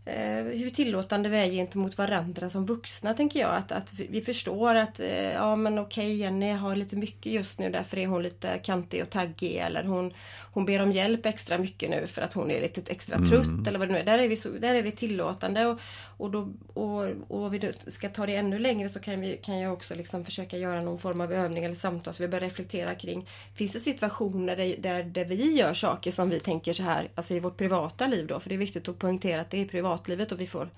eh, 0.06 0.44
hur 0.44 0.70
tillåtande 0.70 1.28
vi 1.28 1.36
är 1.36 1.50
gentemot 1.50 1.98
varandra 1.98 2.50
som 2.50 2.66
vuxna 2.66 3.14
tänker 3.14 3.40
jag. 3.40 3.54
Att, 3.54 3.72
att 3.72 3.92
vi 3.92 4.20
förstår 4.20 4.74
att 4.74 5.00
eh, 5.00 5.32
ja 5.32 5.56
men 5.56 5.78
okej 5.78 6.16
Jenny 6.16 6.52
har 6.52 6.76
lite 6.76 6.96
mycket 6.96 7.32
just 7.32 7.58
nu 7.58 7.70
därför 7.70 7.98
är 7.98 8.06
hon 8.06 8.22
lite 8.22 8.58
kantig 8.58 9.02
och 9.02 9.10
taggig 9.10 9.56
eller 9.56 9.84
hon, 9.84 10.12
hon 10.52 10.64
ber 10.64 10.82
om 10.82 10.92
hjälp 10.92 11.26
extra 11.26 11.58
mycket 11.58 11.90
nu 11.90 12.06
för 12.06 12.22
att 12.22 12.32
hon 12.32 12.50
är 12.50 12.60
lite 12.60 12.82
extra 12.86 13.18
trött 13.18 13.44
mm. 13.46 13.66
eller 13.66 13.78
vad 13.78 13.88
det 13.88 13.92
nu 13.92 14.00
är. 14.00 14.04
Där 14.04 14.18
är 14.18 14.28
vi, 14.28 14.36
så, 14.36 14.48
där 14.48 14.74
är 14.74 14.82
vi 14.82 14.92
tillåtande 14.92 15.66
och, 15.66 15.80
och, 16.16 16.30
då, 16.30 16.52
och, 16.74 17.02
och 17.28 17.42
om 17.42 17.50
vi 17.50 17.72
ska 17.86 18.08
ta 18.08 18.26
det 18.26 18.36
ännu 18.36 18.58
längre 18.58 18.88
så 18.88 19.00
kan, 19.00 19.20
vi, 19.20 19.36
kan 19.36 19.58
jag 19.58 19.72
också 19.72 19.94
liksom 19.94 20.24
försöka 20.24 20.58
göra 20.58 20.82
någon 20.82 20.98
form 20.98 21.20
av 21.20 21.32
övning 21.32 21.64
eller 21.64 21.74
samtal 21.74 22.14
så 22.14 22.22
vi 22.22 22.28
börjar 22.28 22.44
reflektera 22.44 22.94
kring 22.94 23.26
Finns 23.54 23.72
det 23.72 23.80
situationer 23.80 24.56
där, 24.56 24.76
där, 24.78 25.02
där 25.04 25.24
vi 25.24 25.56
gör 25.56 25.74
saker 25.74 26.10
som 26.10 26.30
vi 26.30 26.40
tänker 26.40 26.72
så 26.72 26.82
här, 26.82 27.08
alltså 27.14 27.34
i 27.34 27.40
vårt 27.40 27.56
privata 27.56 28.06
liv 28.06 28.26
då, 28.26 28.40
för 28.40 28.48
det 28.48 28.54
är 28.54 28.58
viktigt 28.58 28.88
att 28.88 28.98
poängtera 28.98 29.40
att 29.40 29.50
det 29.50 29.60
är 29.60 29.66
privatlivet 30.04 30.32
och 30.32 30.40
vi 30.40 30.46
får, 30.46 30.68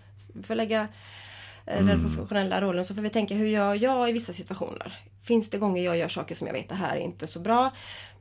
får 0.44 0.54
lägga 0.54 0.88
eh, 1.66 1.78
mm. 1.78 1.86
den 1.86 2.00
professionella 2.00 2.60
rollen 2.60 2.84
så 2.84 2.94
får 2.94 3.02
vi 3.02 3.10
tänka 3.10 3.34
hur 3.34 3.46
gör 3.46 3.74
jag 3.74 4.10
i 4.10 4.12
vissa 4.12 4.32
situationer? 4.32 4.98
Finns 5.24 5.50
det 5.50 5.58
gånger 5.58 5.82
jag 5.82 5.96
gör 5.96 6.08
saker 6.08 6.34
som 6.34 6.46
jag 6.46 6.54
vet 6.54 6.68
det 6.68 6.74
här 6.74 6.96
är 6.96 7.00
inte 7.00 7.26
så 7.26 7.40
bra? 7.40 7.70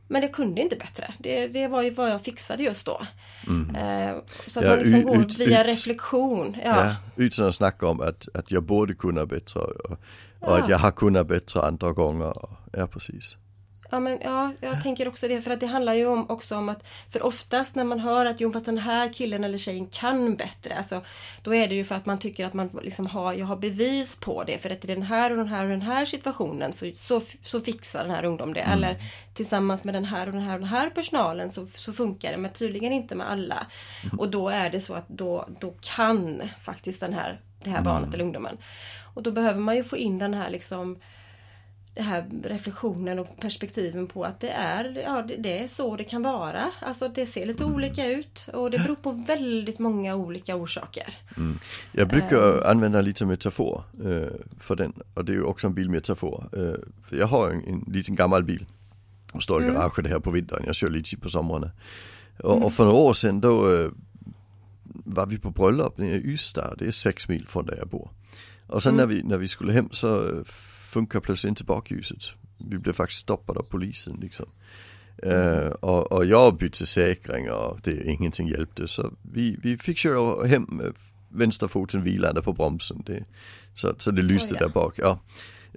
Men 0.09 0.21
det 0.21 0.27
kunde 0.27 0.61
inte 0.61 0.75
bättre. 0.75 1.13
Det, 1.19 1.47
det 1.47 1.67
var 1.67 1.81
ju 1.81 1.89
vad 1.89 2.09
jag 2.09 2.21
fixade 2.21 2.63
just 2.63 2.85
då. 2.85 3.01
Mm. 3.47 3.75
Eh, 3.75 4.15
så 4.47 4.59
att 4.59 4.65
ja, 4.65 4.71
man 4.71 4.79
liksom 4.79 5.03
går 5.03 5.21
ut, 5.21 5.37
via 5.37 5.61
ut, 5.61 5.67
reflektion. 5.67 6.57
Ja. 6.63 6.85
ja, 6.85 6.95
utan 7.15 7.47
att 7.47 7.55
snacka 7.55 7.87
om 7.87 8.01
att, 8.01 8.27
att 8.33 8.51
jag 8.51 8.63
borde 8.63 8.93
kunna 8.93 9.25
bättre 9.25 9.59
och, 9.59 9.91
och 9.91 9.97
ja. 10.39 10.61
att 10.61 10.69
jag 10.69 10.77
har 10.77 10.91
kunnat 10.91 11.27
bättre 11.27 11.61
andra 11.61 11.91
gånger. 11.91 12.33
Ja, 12.73 12.87
precis. 12.87 13.37
Ja, 13.89 13.99
men, 13.99 14.19
ja, 14.23 14.51
jag 14.61 14.83
tänker 14.83 15.07
också 15.07 15.27
det. 15.27 15.41
För 15.41 15.51
att 15.51 15.59
det 15.59 15.65
handlar 15.65 15.93
ju 15.93 16.05
om, 16.05 16.29
också 16.29 16.55
om 16.55 16.69
att 16.69 16.83
För 17.11 17.23
oftast 17.23 17.75
när 17.75 17.83
man 17.83 17.99
hör 17.99 18.25
att 18.25 18.41
jo, 18.41 18.53
fast 18.53 18.65
den 18.65 18.77
här 18.77 19.13
killen 19.13 19.43
eller 19.43 19.57
tjejen 19.57 19.87
kan 19.87 20.35
bättre. 20.35 20.75
Alltså, 20.77 21.01
då 21.43 21.55
är 21.55 21.67
det 21.67 21.75
ju 21.75 21.83
för 21.83 21.95
att 21.95 22.05
man 22.05 22.17
tycker 22.17 22.45
att 22.45 22.53
man 22.53 22.69
liksom 22.83 23.05
har, 23.05 23.33
jag 23.33 23.45
har 23.45 23.55
bevis 23.55 24.15
på 24.15 24.43
det. 24.43 24.57
För 24.57 24.69
att 24.69 24.83
i 24.83 24.87
den 24.87 25.01
här 25.01 25.31
och 25.31 25.37
den 25.37 25.47
här 25.47 25.63
och 25.63 25.69
den 25.69 25.81
här 25.81 26.05
situationen 26.05 26.73
så, 26.73 26.91
så, 26.97 27.21
så 27.43 27.61
fixar 27.61 28.03
den 28.03 28.11
här 28.11 28.25
ungdomen 28.25 28.53
det. 28.53 28.61
Mm. 28.61 28.77
Eller 28.77 28.95
tillsammans 29.33 29.83
med 29.83 29.93
den 29.93 30.05
här 30.05 30.27
och 30.27 30.33
den 30.33 30.41
här 30.41 30.53
och 30.53 30.59
den 30.59 30.69
här 30.69 30.89
personalen 30.89 31.51
så, 31.51 31.67
så 31.75 31.93
funkar 31.93 32.31
det. 32.31 32.37
Men 32.37 32.51
tydligen 32.51 32.93
inte 32.93 33.15
med 33.15 33.29
alla. 33.31 33.67
Mm. 34.03 34.19
Och 34.19 34.29
då 34.29 34.49
är 34.49 34.69
det 34.69 34.79
så 34.79 34.93
att 34.93 35.09
då, 35.09 35.47
då 35.59 35.73
kan 35.81 36.41
faktiskt 36.63 36.99
den 36.99 37.13
här, 37.13 37.39
det 37.63 37.69
här 37.69 37.81
barnet 37.81 38.03
mm. 38.07 38.13
eller 38.13 38.23
ungdomen. 38.23 38.57
Och 39.13 39.23
då 39.23 39.31
behöver 39.31 39.59
man 39.59 39.75
ju 39.75 39.83
få 39.83 39.97
in 39.97 40.17
den 40.17 40.33
här 40.33 40.49
liksom 40.49 40.99
det 41.97 42.03
här 42.03 42.25
reflektionen 42.43 43.19
och 43.19 43.39
perspektiven 43.39 44.07
på 44.07 44.23
att 44.23 44.39
det 44.39 44.49
är, 44.49 45.01
ja, 45.03 45.23
det, 45.37 45.59
är 45.59 45.67
så 45.67 45.95
det 45.95 46.03
kan 46.03 46.23
vara. 46.23 46.71
Alltså 46.81 47.07
det 47.07 47.25
ser 47.25 47.45
lite 47.45 47.65
olika 47.65 48.05
ut 48.05 48.49
och 48.53 48.71
det 48.71 48.77
beror 48.77 48.95
på 48.95 49.11
väldigt 49.11 49.79
många 49.79 50.15
olika 50.15 50.55
orsaker. 50.55 51.15
Mm. 51.37 51.59
Jag 51.91 52.07
brukar 52.07 52.57
uh, 52.57 52.69
använda 52.69 53.01
lite 53.01 53.25
metafor 53.25 53.83
uh, 54.05 54.27
för 54.59 54.75
den 54.75 54.93
och 55.13 55.25
det 55.25 55.31
är 55.31 55.35
ju 55.35 55.43
också 55.43 55.67
en 55.67 55.73
bilmetafor. 55.73 56.43
För 57.03 57.17
jag 57.17 57.27
har 57.27 57.51
en, 57.51 57.63
en 57.67 57.85
liten 57.87 58.15
gammal 58.15 58.43
bil 58.43 58.65
och 59.33 59.43
står 59.43 59.61
i 59.61 59.63
mm. 59.63 59.75
garaget 59.75 60.07
här 60.07 60.19
på 60.19 60.31
vintern, 60.31 60.63
jag 60.65 60.75
kör 60.75 60.89
lite 60.89 61.17
på 61.17 61.29
somrarna. 61.29 61.71
Och, 62.39 62.51
mm. 62.51 62.63
och, 62.63 62.73
för 62.73 62.85
några 62.85 62.97
år 62.97 63.13
sedan 63.13 63.41
då 63.41 63.89
var 64.83 65.25
vi 65.25 65.39
på 65.39 65.49
bröllop 65.49 65.97
nere 65.97 66.15
i 66.15 66.33
Ystad, 66.33 66.75
det 66.77 66.87
är 66.87 66.91
sex 66.91 67.29
mil 67.29 67.47
från 67.47 67.65
där 67.65 67.77
jag 67.77 67.87
bor. 67.87 68.09
Och 68.67 68.83
sen 68.83 68.93
mm. 68.93 68.97
när, 68.97 69.15
vi, 69.15 69.23
när 69.23 69.37
vi 69.37 69.47
skulle 69.47 69.73
hem 69.73 69.89
så 69.91 70.43
funkar 70.87 71.19
plötsligt 71.19 71.49
inte 71.49 71.63
bakljuset. 71.63 72.23
Vi 72.57 72.77
blev 72.77 72.93
faktiskt 72.93 73.21
stoppade 73.21 73.59
av 73.59 73.63
polisen 73.63 74.17
liksom. 74.21 74.45
Uh, 75.25 75.67
och, 75.67 76.11
och, 76.11 76.25
jag 76.25 76.57
bytte 76.57 76.85
säkring 76.85 77.51
och 77.51 77.79
det, 77.83 78.03
ingenting 78.03 78.47
hjälpte 78.47 78.87
så 78.87 79.13
vi, 79.21 79.57
vi 79.63 79.77
fick 79.77 79.97
köra 79.97 80.47
hem 80.47 80.63
med 80.69 80.93
vänsterfoten 81.29 82.03
vilande 82.03 82.41
på 82.41 82.53
bromsen. 82.53 83.03
Det, 83.05 83.25
så, 83.73 83.95
så 83.97 84.11
det 84.11 84.21
lyste 84.21 84.53
oh, 84.53 84.57
ja. 84.59 84.67
där 84.67 84.73
bak. 84.73 84.93
Ja. 84.97 85.19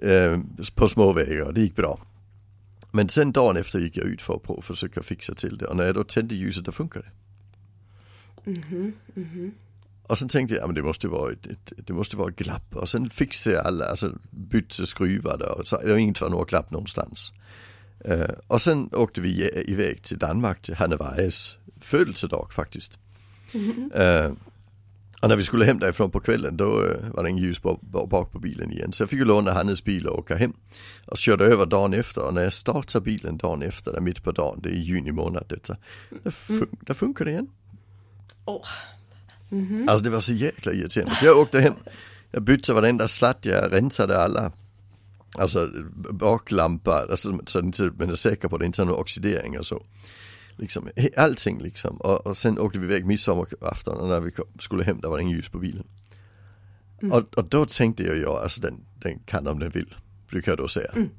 Uh, 0.03 0.39
på 0.75 0.87
små 0.87 1.13
vägar, 1.13 1.51
det 1.51 1.61
gick 1.61 1.75
bra. 1.75 1.99
Men 2.91 3.09
sen 3.09 3.31
dagen 3.31 3.57
efter 3.57 3.79
gick 3.79 3.97
jag 3.97 4.05
ut 4.05 4.21
för 4.21 4.35
att 4.35 4.43
prova, 4.43 4.61
försöka 4.61 5.03
fixa 5.03 5.35
till 5.35 5.57
det 5.57 5.65
och 5.65 5.75
när 5.75 5.85
jag 5.85 5.95
då 5.95 6.03
tände 6.03 6.35
ljuset 6.35 6.65
då 6.65 6.71
funkade 6.71 7.05
det. 7.05 8.51
Mm 8.51 8.63
-hmm, 8.63 8.91
mm 9.15 9.29
-hmm. 9.29 9.51
Och 10.11 10.17
sen 10.17 10.27
tänkte 10.27 10.55
jag, 10.55 10.63
ja 10.63 10.67
men 10.67 10.75
det 10.75 10.83
måste 10.83 11.07
vara 11.07 11.31
ett, 11.31 11.45
ett 11.45 11.73
det 11.77 11.93
måste 11.93 12.17
vara 12.17 12.29
ett 12.29 12.35
glapp. 12.35 12.75
Och 12.75 12.89
sen 12.89 13.09
fixade 13.09 13.55
jag 13.55 13.65
alla, 13.65 13.85
alltså 13.85 14.11
bytte 14.29 14.85
skruvar 14.85 15.59
och 15.59 15.67
så, 15.67 15.77
det 15.81 15.91
var 15.91 15.97
inte 15.97 16.23
var 16.23 16.29
några 16.29 16.45
glapp 16.45 16.71
någonstans. 16.71 17.33
Uh, 18.09 18.25
och 18.47 18.61
sen 18.61 18.89
åkte 18.93 19.21
vi 19.21 19.63
iväg 19.67 20.03
till 20.03 20.17
Danmark 20.17 20.61
till 20.61 20.75
Hanne 20.75 20.95
Weijes 20.95 21.57
födelsedag 21.81 22.53
faktiskt. 22.53 22.99
Mm. 23.53 23.91
Uh, 23.91 24.33
och 25.21 25.29
när 25.29 25.35
vi 25.35 25.43
skulle 25.43 25.65
hem 25.65 25.79
därifrån 25.79 26.11
på 26.11 26.19
kvällen 26.19 26.57
då 26.57 26.81
uh, 26.81 27.09
var 27.13 27.23
det 27.23 27.29
ingen 27.29 27.43
ljus 27.43 27.61
bak 27.81 28.31
på 28.31 28.39
bilen 28.39 28.71
igen. 28.71 28.91
Så 28.91 29.03
jag 29.03 29.09
fick 29.09 29.19
ju 29.19 29.25
låna 29.25 29.53
Hannes 29.53 29.83
bil 29.83 30.07
och 30.07 30.19
åka 30.19 30.35
hem. 30.35 30.53
Och 31.05 31.17
körde 31.17 31.45
över 31.45 31.65
dagen 31.65 31.93
efter 31.93 32.21
och 32.21 32.33
när 32.33 32.43
jag 32.43 32.53
startade 32.53 33.03
bilen 33.03 33.37
dagen 33.37 33.61
efter, 33.61 33.91
där 33.91 34.01
mitt 34.01 34.23
på 34.23 34.31
dagen, 34.31 34.59
det 34.63 34.69
är 34.69 34.73
juni 34.73 35.11
månad 35.11 35.45
detta. 35.49 35.77
Där, 36.23 36.31
fun 36.31 36.57
mm. 36.57 36.69
där 36.81 36.93
funkar 36.93 37.25
det 37.25 37.31
igen. 37.31 37.49
Oh. 38.45 38.67
Mm 39.51 39.65
-hmm. 39.67 39.89
Alltså 39.89 40.03
det 40.03 40.09
var 40.09 40.21
så 40.21 40.33
jäkla 40.33 40.73
irriterande. 40.73 41.15
Så 41.15 41.25
jag 41.25 41.37
åkte 41.37 41.59
hem, 41.59 41.73
jag 42.31 42.43
bytte 42.43 42.73
varenda 42.73 43.07
slatt, 43.07 43.45
jag 43.45 43.73
rensade 43.73 44.23
alla 44.23 44.51
Alltså 45.37 45.69
baklampa, 46.11 47.05
alltså, 47.11 47.39
så 47.45 47.59
att 47.59 47.99
man 47.99 48.09
är 48.09 48.15
säker 48.15 48.47
på 48.47 48.55
att 48.55 48.59
det 48.59 48.65
inte 48.65 48.81
är 48.81 48.85
någon 48.85 48.99
oxidering 48.99 49.59
och 49.59 49.65
så. 49.65 49.83
Liksom, 50.55 50.89
allting 51.17 51.61
liksom. 51.61 51.97
Och, 51.97 52.27
och 52.27 52.37
sen 52.37 52.59
åkte 52.59 52.79
vi 52.79 52.85
iväg 52.85 53.05
midsommarafton 53.05 53.97
och 53.97 54.07
när 54.07 54.19
vi 54.19 54.31
kom, 54.31 54.45
skulle 54.59 54.83
hem, 54.83 55.01
där 55.01 55.09
var 55.09 55.17
det 55.17 55.23
ingen 55.23 55.37
ljus 55.37 55.49
på 55.49 55.57
bilen. 55.57 55.87
Mm. 57.01 57.11
Och, 57.11 57.37
och, 57.37 57.45
då 57.45 57.65
tänkte 57.65 58.03
jag, 58.03 58.17
ja 58.17 58.41
alltså 58.43 58.61
den, 58.61 58.85
den 58.95 59.19
kan 59.19 59.47
om 59.47 59.59
den 59.59 59.69
vill, 59.69 59.95
brukar 60.29 60.51
jag 60.51 60.59
då 60.59 60.67
säga. 60.67 60.91
Mm. 60.95 61.09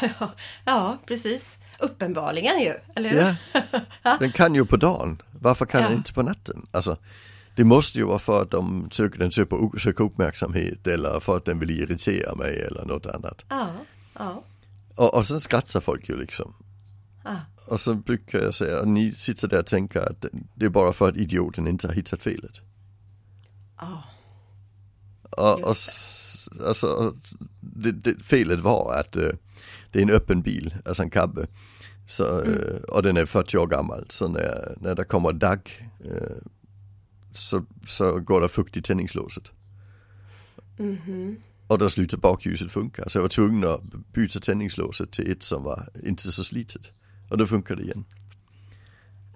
ja, 0.64 0.98
precis. 1.06 1.48
Uppenbarligen 1.78 2.60
ju, 2.60 2.74
eller 2.94 3.10
hur? 3.10 3.36
Ja, 4.02 4.16
den 4.20 4.32
kan 4.32 4.54
ju 4.54 4.66
på 4.66 4.76
dagen. 4.76 5.22
Varför 5.40 5.66
kan 5.66 5.82
ja. 5.82 5.88
den 5.88 5.96
inte 5.96 6.12
på 6.12 6.22
natten? 6.22 6.66
Alltså, 6.70 6.96
det 7.60 7.64
måste 7.64 7.98
ju 7.98 8.04
vara 8.04 8.18
för 8.18 8.42
att 8.42 8.50
de 8.50 8.88
söker, 8.90 9.18
den 9.18 9.32
söker, 9.32 9.78
söker 9.78 10.04
uppmärksamhet 10.04 10.86
eller 10.86 11.20
för 11.20 11.36
att 11.36 11.44
den 11.44 11.58
vill 11.58 11.70
irritera 11.70 12.34
mig 12.34 12.60
eller 12.60 12.84
något 12.84 13.06
annat. 13.06 13.44
Ja, 13.48 13.68
ja. 14.18 14.44
Och, 14.94 15.14
och 15.14 15.26
sen 15.26 15.40
skrattar 15.40 15.80
folk 15.80 16.08
ju 16.08 16.16
liksom. 16.16 16.54
Ja. 17.24 17.36
Och 17.66 17.80
så 17.80 17.94
brukar 17.94 18.38
jag 18.38 18.54
säga, 18.54 18.84
ni 18.84 19.12
sitter 19.12 19.48
där 19.48 19.58
och 19.58 19.66
tänker 19.66 20.00
att 20.00 20.24
det 20.54 20.64
är 20.64 20.68
bara 20.68 20.92
för 20.92 21.08
att 21.08 21.16
idioten 21.16 21.66
inte 21.66 21.86
har 21.86 21.94
hittat 21.94 22.22
felet. 22.22 22.60
Ja. 23.80 24.04
Och, 25.30 25.60
och 25.60 25.76
alltså, 26.66 27.14
det, 27.60 27.92
det, 27.92 28.22
felet 28.22 28.60
var 28.60 28.94
att 28.94 29.16
uh, 29.16 29.30
det 29.90 29.98
är 29.98 30.02
en 30.02 30.10
öppen 30.10 30.42
bil, 30.42 30.74
alltså 30.84 31.02
en 31.02 31.10
cabbe. 31.10 31.46
Så, 32.06 32.40
mm. 32.40 32.54
uh, 32.54 32.80
och 32.88 33.02
den 33.02 33.16
är 33.16 33.26
40 33.26 33.58
år 33.58 33.66
gammal, 33.66 34.06
så 34.08 34.28
när, 34.28 34.76
när 34.80 34.94
det 34.94 35.04
kommer 35.04 35.32
dagg 35.32 35.90
uh, 36.04 36.36
så, 37.34 37.64
så 37.86 38.20
går 38.20 38.40
det 38.40 38.48
fukt 38.48 38.76
i 38.76 38.82
tändningslåset. 38.82 39.52
Mm 40.78 40.96
-hmm. 40.96 41.36
Och 41.66 41.78
då 41.78 41.90
slutar 41.90 42.18
bakljuset 42.18 42.72
funka. 42.72 43.08
Så 43.08 43.18
jag 43.18 43.22
var 43.22 43.28
tvungen 43.28 43.64
att 43.64 43.82
byta 44.12 44.40
tändningslåset 44.40 45.10
till 45.10 45.32
ett 45.32 45.42
som 45.42 45.62
var 45.62 45.88
inte 46.04 46.22
så 46.22 46.44
slitet. 46.44 46.92
Och 47.28 47.38
då 47.38 47.46
funkar 47.46 47.76
det 47.76 47.82
igen. 47.82 48.04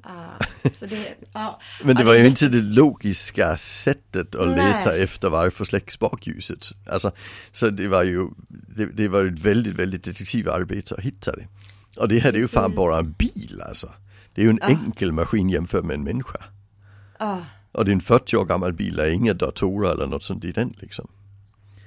Ah, 0.02 0.38
det, 0.62 1.16
ah, 1.32 1.60
Men 1.84 1.96
det 1.96 2.04
var 2.04 2.14
ju 2.14 2.26
inte 2.26 2.48
det 2.48 2.62
logiska 2.62 3.56
sättet 3.56 4.34
att 4.34 4.48
nej. 4.48 4.72
leta 4.72 4.96
efter 4.96 5.30
varför 5.30 5.64
släcks 5.64 5.98
bakljuset. 5.98 6.66
Alltså, 6.86 7.12
så 7.52 7.70
det 7.70 7.88
var 7.88 8.02
ju, 8.02 8.28
det, 8.48 8.86
det 8.86 9.08
var 9.08 9.24
ett 9.24 9.38
väldigt, 9.38 9.74
väldigt 9.74 10.04
detektivarbete 10.04 10.94
att 10.94 11.00
hitta 11.00 11.36
det. 11.36 11.46
Och 11.96 12.08
det 12.08 12.18
här 12.18 12.32
är 12.32 12.38
ju 12.38 12.48
fan 12.48 12.74
bara 12.74 12.98
en 12.98 13.12
bil 13.12 13.62
alltså. 13.68 13.92
Det 14.34 14.40
är 14.40 14.44
ju 14.44 14.50
en 14.50 14.62
ah. 14.62 14.68
enkel 14.68 15.12
maskin 15.12 15.48
jämfört 15.48 15.84
med 15.84 15.94
en 15.94 16.04
människa. 16.04 16.44
Ah. 17.18 17.40
Och 17.74 17.84
det 17.84 17.90
är 17.90 17.92
en 17.92 18.00
40 18.00 18.36
år 18.36 18.44
gammal 18.44 18.72
bil, 18.72 18.96
det 18.96 19.08
är 19.08 19.12
inga 19.12 19.34
datorer 19.34 19.92
eller 19.92 20.06
något 20.06 20.22
sånt 20.22 20.44
i 20.44 20.52
den 20.52 20.74
liksom. 20.78 21.08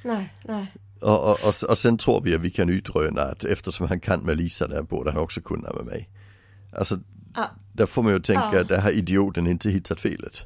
Nej, 0.04 0.34
nej. 0.44 0.74
Och, 1.02 1.30
och, 1.30 1.40
och, 1.44 1.70
och 1.70 1.78
sen 1.78 1.98
tror 1.98 2.22
vi 2.22 2.36
att 2.36 2.42
vi 2.42 2.50
kan 2.50 2.70
utröna 2.70 3.22
att 3.22 3.44
eftersom 3.44 3.88
han 3.88 4.00
kan 4.00 4.20
med 4.20 4.38
Lisa 4.38 4.68
där 4.68 4.82
borde 4.82 5.12
han 5.12 5.22
också 5.22 5.42
kunna 5.42 5.74
med 5.74 5.86
mig. 5.86 6.10
Alltså, 6.74 7.00
ah. 7.34 7.46
där 7.74 7.86
får 7.86 8.04
man 8.04 8.14
ju 8.14 8.20
tänka 8.20 8.58
ah. 8.58 8.62
att 8.62 8.68
det 8.68 8.80
här 8.80 8.92
idioten 8.92 9.48
inte 9.48 9.70
hittat 9.70 10.00
felet. 10.00 10.44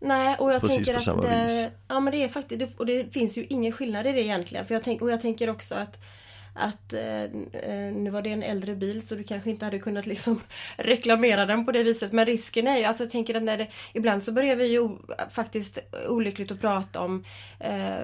Nej, 0.00 0.36
och 0.38 0.52
jag 0.52 0.60
Precis 0.60 0.76
tänker 0.76 0.94
att 0.94 1.02
samma 1.02 1.22
det, 1.22 1.44
vis. 1.44 1.68
Ja 1.88 2.00
men 2.00 2.12
det 2.12 2.24
är 2.24 2.28
faktiskt, 2.28 2.62
och 2.76 2.86
det 2.86 3.12
finns 3.12 3.38
ju 3.38 3.44
ingen 3.44 3.72
skillnad 3.72 4.06
i 4.06 4.12
det 4.12 4.22
egentligen. 4.22 4.66
För 4.66 4.74
jag 4.74 4.84
tänk, 4.84 5.02
och 5.02 5.10
jag 5.10 5.20
tänker 5.20 5.50
också 5.50 5.74
att 5.74 5.98
att 6.54 6.92
eh, 6.92 7.22
eh, 7.22 7.92
nu 7.94 8.10
var 8.10 8.22
det 8.22 8.30
en 8.30 8.42
äldre 8.42 8.74
bil 8.74 9.06
så 9.06 9.14
du 9.14 9.24
kanske 9.24 9.50
inte 9.50 9.64
hade 9.64 9.78
kunnat 9.78 10.06
liksom 10.06 10.40
reklamera 10.76 11.46
den 11.46 11.66
på 11.66 11.72
det 11.72 11.82
viset. 11.82 12.12
Men 12.12 12.26
risken 12.26 12.66
är 12.66 12.78
ju, 12.78 12.84
alltså 12.84 13.02
jag 13.02 13.10
tänker 13.10 13.34
att 13.34 13.42
när 13.42 13.56
det, 13.56 13.68
ibland 13.92 14.22
så 14.22 14.32
börjar 14.32 14.56
vi 14.56 14.66
ju 14.66 14.88
faktiskt 15.30 15.78
olyckligt 16.08 16.52
att 16.52 16.60
prata 16.60 17.00
om 17.00 17.24
eh, 17.58 18.00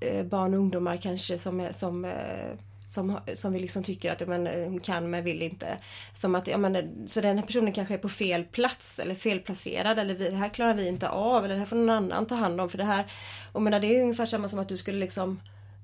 eh 0.00 0.24
barn 0.24 0.54
och 0.54 0.60
ungdomar 0.60 0.96
kanske 0.96 1.38
som, 1.38 1.68
som 1.72 2.04
eh, 2.04 2.56
som, 2.90 3.18
som 3.34 3.52
vi 3.52 3.60
liksom 3.60 3.82
tycker 3.82 4.12
att 4.12 4.28
men, 4.28 4.46
hon 4.46 4.80
kan 4.80 5.10
men 5.10 5.24
vill 5.24 5.42
inte. 5.42 5.78
Som 6.14 6.34
att, 6.34 6.46
ja, 6.46 6.58
men, 6.58 7.08
så 7.08 7.20
den 7.20 7.38
här 7.38 7.46
personen 7.46 7.72
kanske 7.72 7.94
är 7.94 7.98
på 7.98 8.08
fel 8.08 8.44
plats 8.44 8.98
eller 8.98 9.14
felplacerad 9.14 9.98
eller 9.98 10.14
vi, 10.14 10.30
det 10.30 10.36
här 10.36 10.48
klarar 10.48 10.74
vi 10.74 10.88
inte 10.88 11.08
av 11.08 11.44
eller 11.44 11.54
det 11.54 11.60
här 11.60 11.66
får 11.66 11.76
någon 11.76 11.90
annan 11.90 12.26
ta 12.26 12.34
hand 12.34 12.60
om 12.60 12.70
för 12.70 12.78
det 12.78 12.84
här. 12.84 13.12
Och 13.52 13.62
menar, 13.62 13.80
det 13.80 13.96
är 13.96 14.02
ungefär 14.02 14.26
samma 14.26 14.48
som 14.48 14.58
att 14.58 14.68
du 14.68 14.76
skulle 14.76 14.98
liksom 14.98 15.40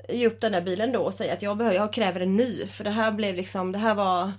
ge 0.09 0.27
upp 0.27 0.41
den 0.41 0.53
där 0.53 0.61
bilen 0.61 0.93
då 0.93 1.01
och 1.01 1.15
säga 1.15 1.33
att 1.33 1.43
jag, 1.43 1.57
behöver, 1.57 1.77
jag 1.77 1.93
kräver 1.93 2.21
en 2.21 2.37
ny. 2.37 2.67
För 2.67 2.85
det 2.85 2.91
här 2.91 3.13
blev 3.13 3.35
liksom, 3.35 3.73
det 3.73 3.79
här 3.79 3.95
var 3.95 4.33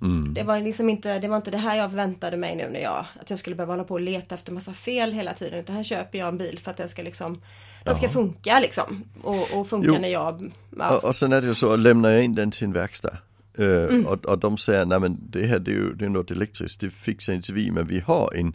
mm. 0.00 0.34
Det 0.34 0.42
var 0.42 0.60
liksom 0.60 0.90
inte, 0.90 1.18
det 1.18 1.28
var 1.28 1.36
inte 1.36 1.50
det 1.50 1.58
här 1.58 1.76
jag 1.76 1.90
förväntade 1.90 2.36
mig 2.36 2.56
nu 2.56 2.68
när 2.72 2.80
jag, 2.80 3.06
att 3.20 3.30
jag 3.30 3.38
skulle 3.38 3.56
behöva 3.56 3.72
hålla 3.72 3.84
på 3.84 3.94
och 3.94 4.00
leta 4.00 4.34
efter 4.34 4.52
massa 4.52 4.72
fel 4.72 5.12
hela 5.12 5.34
tiden. 5.34 5.60
Utan 5.60 5.76
här 5.76 5.84
köper 5.84 6.18
jag 6.18 6.28
en 6.28 6.38
bil 6.38 6.58
för 6.62 6.70
att 6.70 6.76
den 6.76 6.88
ska 6.88 7.02
liksom 7.02 7.40
den 7.84 7.96
ska 7.96 8.08
funka 8.08 8.60
liksom. 8.60 9.04
Och, 9.22 9.54
och 9.54 9.68
funka 9.68 9.88
jo. 9.88 9.98
när 10.00 10.08
jag... 10.08 10.52
Ja. 10.78 10.96
Och, 10.96 11.04
och 11.04 11.16
sen 11.16 11.32
är 11.32 11.40
det 11.40 11.46
ju 11.46 11.54
så, 11.54 11.76
lämnar 11.76 12.10
jag 12.10 12.24
in 12.24 12.34
den 12.34 12.50
till 12.50 12.64
en 12.64 12.72
verkstad. 12.72 13.16
Uh, 13.58 13.84
mm. 13.84 14.06
och, 14.06 14.24
och 14.24 14.38
de 14.38 14.58
säger, 14.58 14.84
nej 14.84 15.00
men 15.00 15.18
det 15.30 15.46
här 15.46 15.58
det 15.58 15.70
är 15.70 15.74
ju 15.74 15.94
det 15.94 16.04
är 16.04 16.08
något 16.08 16.30
elektriskt, 16.30 16.80
det 16.80 16.90
fixar 16.90 17.32
inte 17.32 17.52
vi 17.52 17.70
men 17.70 17.86
vi 17.86 18.00
har 18.00 18.34
en 18.34 18.52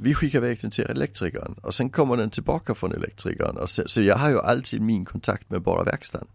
vi 0.00 0.14
skickar 0.14 0.38
iväg 0.38 0.58
den 0.62 0.70
till 0.70 0.84
elektrikern 0.84 1.54
och 1.62 1.74
sen 1.74 1.90
kommer 1.90 2.16
den 2.16 2.30
tillbaka 2.30 2.74
från 2.74 2.92
elektrikern. 2.92 3.56
Och 3.56 3.70
så, 3.70 3.82
så 3.86 4.02
jag 4.02 4.16
har 4.16 4.30
ju 4.30 4.40
alltid 4.40 4.80
min 4.80 5.04
kontakt 5.04 5.50
med 5.50 5.62
bara 5.62 5.84
verkstaden. 5.84 6.28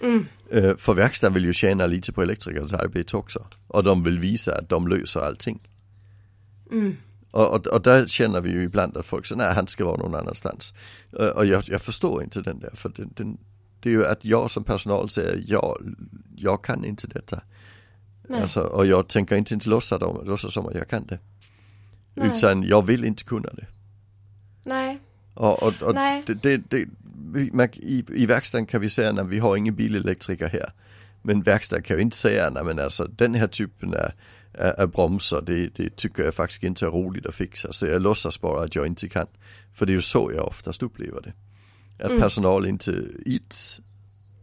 Mm. 0.00 0.26
Uh, 0.54 0.76
för 0.76 0.94
verkstaden 0.94 1.34
vill 1.34 1.44
ju 1.44 1.52
tjäna 1.52 1.86
lite 1.86 2.12
på 2.12 2.22
elektrikerns 2.22 2.72
arbete 2.72 3.16
också. 3.16 3.46
Och 3.66 3.84
de 3.84 4.02
vill 4.02 4.18
visa 4.18 4.58
att 4.58 4.68
de 4.68 4.88
löser 4.88 5.20
allting. 5.20 5.68
Mm. 6.70 6.96
Och, 7.30 7.54
och, 7.54 7.66
och, 7.66 7.82
där 7.82 8.06
känner 8.06 8.40
vi 8.40 8.50
ju 8.50 8.62
ibland 8.62 8.96
att 8.96 9.06
folk 9.06 9.26
säger, 9.26 9.38
nej 9.38 9.54
han 9.54 9.66
ska 9.66 9.84
vara 9.84 9.96
någon 9.96 10.14
annanstans. 10.14 10.74
Uh, 11.20 11.26
och 11.26 11.46
jag, 11.46 11.62
jag, 11.66 11.82
förstår 11.82 12.22
inte 12.22 12.40
den 12.40 12.60
där, 12.60 12.70
för 12.74 12.88
den, 12.88 13.10
den, 13.14 13.38
det 13.80 13.88
är 13.88 13.92
ju 13.92 14.06
att 14.06 14.24
jag 14.24 14.50
som 14.50 14.64
personal 14.64 15.10
säger, 15.10 15.44
ja, 15.46 15.76
jag 16.36 16.64
kan 16.64 16.84
inte 16.84 17.06
detta. 17.06 17.40
Alltså, 18.30 18.60
och 18.60 18.86
jag 18.86 19.08
tänker 19.08 19.36
inte 19.36 19.54
ens 19.54 19.66
låtsas, 19.66 20.00
låtsas 20.24 20.54
som 20.54 20.66
att 20.66 20.74
jag 20.74 20.88
kan 20.88 21.06
det. 21.06 21.18
Nej. 22.14 22.30
Utan 22.34 22.62
jag 22.62 22.86
vill 22.86 23.04
inte 23.04 23.24
kunna 23.24 23.48
det. 23.52 23.66
Nej. 24.64 24.98
Och, 25.34 25.62
och, 25.62 25.82
och 25.82 25.94
Nej. 25.94 26.22
det, 26.26 26.34
det, 26.34 26.56
det, 26.56 26.86
i, 27.76 28.04
I 28.08 28.26
verkstaden 28.26 28.66
kan 28.66 28.80
vi 28.80 28.88
säga 28.88 29.10
att 29.10 29.28
vi 29.28 29.38
har 29.38 29.56
ingen 29.56 29.74
bilelektriker 29.74 30.48
här. 30.48 30.72
Men 31.22 31.42
verkstaden 31.42 31.82
kan 31.82 31.96
ju 31.96 32.02
inte 32.02 32.16
säga 32.16 32.46
att 32.46 32.66
men 32.66 32.78
alltså, 32.78 33.04
den 33.06 33.34
här 33.34 33.46
typen 33.46 33.94
av, 33.94 34.10
av, 34.78 34.88
bromsar, 34.88 35.42
det, 35.42 35.68
det 35.76 35.96
tycker 35.96 36.24
jag 36.24 36.34
faktiskt 36.34 36.62
inte 36.62 36.86
är 36.86 36.90
roligt 36.90 37.26
att 37.26 37.34
fixa. 37.34 37.72
Så 37.72 37.86
jag 37.86 38.02
låtsas 38.02 38.40
bara 38.40 38.64
att 38.64 38.74
jag 38.74 38.86
inte 38.86 39.08
kan. 39.08 39.26
För 39.74 39.86
det 39.86 39.92
är 39.92 39.94
ju 39.94 40.02
så 40.02 40.32
jag 40.34 40.46
oftast 40.46 40.82
upplever 40.82 41.20
det. 41.20 41.32
Att 42.04 42.10
Mm. 42.10 42.22
personal 42.22 42.66
inte 42.66 43.04
ids 43.26 43.80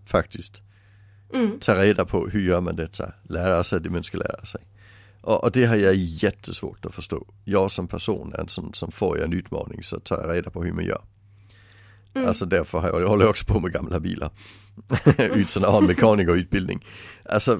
faktiskt 0.05 0.61
Mm. 1.33 1.59
ta 1.59 1.75
reda 1.75 2.05
på 2.05 2.27
hur 2.27 2.41
gör 2.41 2.61
man 2.61 2.75
detta, 2.75 3.13
lära 3.23 3.63
sig 3.63 3.81
det 3.81 3.89
man 3.89 4.03
ska 4.03 4.17
lära 4.17 4.45
sig. 4.45 4.61
Och, 5.21 5.43
och 5.43 5.51
det 5.51 5.65
har 5.65 5.75
jag 5.75 5.95
jättesvårt 5.95 6.85
att 6.85 6.95
förstå. 6.95 7.27
Jag 7.43 7.71
som 7.71 7.87
person 7.87 8.33
är 8.33 8.39
en 8.39 8.47
sån 8.47 8.73
som 8.73 8.91
får 8.91 9.17
jag 9.17 9.25
en 9.25 9.33
utmaning 9.33 9.83
så 9.83 9.99
tar 9.99 10.21
jag 10.21 10.31
reda 10.35 10.49
på 10.51 10.63
hur 10.63 10.73
man 10.73 10.85
gör. 10.85 11.01
Mm. 12.13 12.27
Alltså 12.27 12.45
därför 12.45 12.79
har 12.79 12.87
jag, 12.87 13.01
jag 13.01 13.07
håller 13.07 13.27
också 13.29 13.45
på 13.45 13.59
med 13.59 13.73
gamla 13.73 13.99
bilar. 13.99 14.31
Utan 15.17 15.63
att 15.65 15.71
ha 15.71 15.77
en 15.77 15.85
mekanikerutbildning. 15.85 16.85
Alltså 17.25 17.59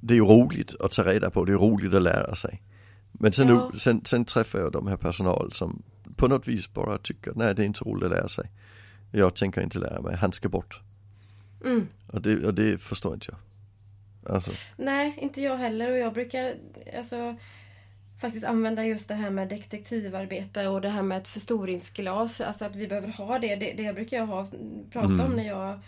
det 0.00 0.14
är 0.14 0.16
ju 0.16 0.24
roligt 0.24 0.74
att 0.80 0.92
ta 0.92 1.04
reda 1.04 1.30
på, 1.30 1.44
det 1.44 1.52
är 1.52 1.56
roligt 1.56 1.94
att 1.94 2.02
lära 2.02 2.34
sig. 2.34 2.62
Men 3.12 3.32
sen, 3.32 3.48
Ja. 3.48 3.70
nu, 3.72 3.78
sen, 3.78 4.04
sen 4.04 4.24
träffar 4.24 4.58
jag 4.58 4.72
de 4.72 4.86
här 4.86 4.96
personal 4.96 5.52
som 5.52 5.82
på 6.16 6.28
något 6.28 6.48
vis 6.48 6.72
bara 6.74 6.98
tycker, 6.98 7.32
nej 7.36 7.54
det 7.54 7.62
är 7.62 7.66
inte 7.66 7.84
roligt 7.84 8.04
att 8.04 8.10
lära 8.10 8.28
sig. 8.28 8.50
Jag 9.12 9.34
tänker 9.36 9.60
inte 9.60 9.78
lära 9.78 10.02
mig, 10.02 10.16
han 10.16 10.32
ska 10.32 10.48
bort. 10.48 10.80
Mm. 11.64 11.86
Och 12.06 12.22
det, 12.22 12.46
och 12.46 12.54
det 12.54 12.80
förstår 12.80 13.14
inte 13.14 13.26
jag. 13.28 13.38
Alltså, 14.28 14.52
Nej, 14.76 15.14
inte 15.18 15.40
jag 15.40 15.56
heller 15.56 15.90
och 15.90 15.98
jag 15.98 16.12
brukar 16.12 16.54
alltså 16.96 17.36
faktiskt 18.20 18.44
använda 18.46 18.84
just 18.84 19.08
det 19.08 19.14
här 19.14 19.30
med 19.30 19.48
detektivarbete 19.48 20.66
och 20.66 20.80
det 20.80 20.88
här 20.88 21.02
med 21.02 21.18
ett 21.18 21.28
förstoringsglas. 21.28 22.40
Alltså 22.40 22.64
att 22.64 22.76
vi 22.76 22.88
behöver 22.88 23.08
ha 23.08 23.38
det. 23.38 23.56
Det, 23.56 23.72
det 23.72 23.92
brukar 23.92 24.16
jag 24.16 24.26
ha, 24.26 24.46
prata 24.92 25.06
Mm. 25.06 25.20
om 25.20 25.36
när 25.36 25.46
jag, 25.46 25.80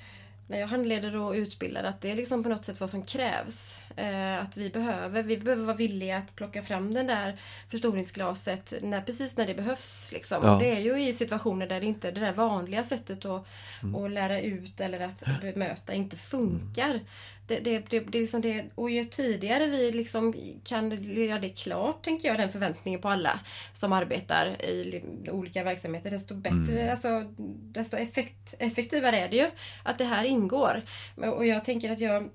när 0.48 0.58
jag 0.60 0.66
handleder 0.66 1.16
och 1.16 1.32
utbildar. 1.32 1.84
Att 1.84 2.00
det 2.00 2.10
är 2.10 2.14
liksom 2.14 2.42
på 2.42 2.48
något 2.48 2.64
sätt 2.64 2.80
vad 2.80 2.90
som 2.90 3.02
krävs. 3.02 3.78
Eh, 4.00 4.42
att 4.42 4.56
vi 4.56 4.70
behöver, 4.70 5.22
vi 5.22 5.36
behöver 5.36 5.64
vara 5.64 5.76
villiga 5.76 6.16
att 6.16 6.36
plocka 6.36 6.62
fram 6.62 6.94
den 6.94 7.06
där 7.06 7.36
förstoringsglaset 7.70 8.74
när, 8.82 9.00
precis 9.02 9.36
när 9.36 9.46
det 9.46 9.54
behövs. 9.54 10.08
Liksom. 10.12 10.38
Ja. 10.44 10.58
Det 10.62 10.70
är 10.76 10.80
ju 10.80 11.08
i 11.08 11.12
situationer 11.12 11.66
där 11.66 11.80
det 11.80 11.86
inte 11.86 12.10
det 12.10 12.20
där 12.20 12.32
vanliga 12.32 12.84
sättet 12.84 13.24
att, 13.24 13.46
Mm. 13.82 14.04
att 14.04 14.10
lära 14.10 14.40
ut 14.40 14.80
eller 14.80 15.00
att 15.00 15.40
bemöta 15.40 15.94
inte 15.94 16.16
funkar. 16.16 17.00
Det, 17.46 17.58
det, 17.60 17.78
det, 17.90 18.00
det 18.00 18.18
är 18.18 18.22
liksom 18.22 18.40
det, 18.40 18.64
och 18.74 18.90
ju 18.90 19.04
tidigare 19.04 19.66
vi 19.66 19.92
liksom 19.92 20.34
kan 20.64 21.02
göra 21.02 21.38
det 21.38 21.48
klart, 21.48 22.04
tänker 22.04 22.28
jag, 22.28 22.38
den 22.38 22.52
förväntningen 22.52 23.00
på 23.00 23.08
alla 23.08 23.40
som 23.74 23.92
arbetar 23.92 24.62
i 24.62 24.84
li- 24.84 25.30
olika 25.30 25.64
verksamheter, 25.64 26.10
desto 26.10 26.34
bättre, 26.34 26.90
alltså, 26.92 27.24
desto 27.72 27.96
effekt, 27.96 28.54
effektivare 28.58 29.18
är 29.18 29.28
det 29.28 29.36
ju 29.36 29.46
att 29.84 29.98
det 29.98 30.04
här 30.04 30.24
ingår. 30.24 30.82
Och 31.16 31.46
jag 31.46 31.64
tänker 31.64 31.92
att 31.92 32.00
jag 32.00 32.30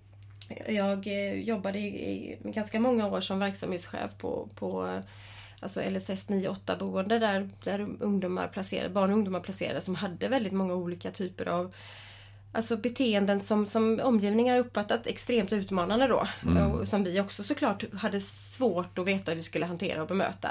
jag 0.68 1.08
eh, 1.08 1.34
jobbade 1.34 1.80
i, 1.80 1.86
i 1.86 2.38
ganska 2.44 2.80
många 2.80 3.08
år 3.08 3.22
som 3.22 3.40
verksamhetschef 3.40 4.12
på, 4.18 4.50
på 4.56 5.02
alltså 5.60 5.82
LSS 5.82 6.28
9-8 6.28 6.80
boende 6.80 7.20
där, 7.20 7.50
där 7.64 7.88
ungdomar 8.00 8.48
placerade, 8.48 8.90
barn 8.90 9.10
och 9.10 9.18
ungdomar 9.18 9.40
placerades 9.40 9.86
som 9.86 9.96
hade 9.96 10.28
väldigt 10.28 10.54
många 10.54 10.74
olika 10.74 11.12
typer 11.12 11.46
av 11.46 11.74
Alltså 12.56 12.78
beteenden 12.78 13.42
som, 13.42 13.66
som 13.66 14.00
omgivningar 14.04 14.60
uppfattat 14.60 15.08
extremt 15.08 15.54
utmanande 15.54 16.08
då. 16.08 16.28
Och 16.62 16.88
som 16.88 17.04
vi 17.04 17.20
också 17.20 17.44
såklart 17.44 17.94
hade 17.94 18.22
svårt 18.22 18.98
att 18.98 19.08
veta 19.08 19.32
hur 19.32 19.36
vi 19.36 19.44
skulle 19.44 19.66
hantera 19.66 20.02
och 20.02 20.08
bemöta. 20.08 20.50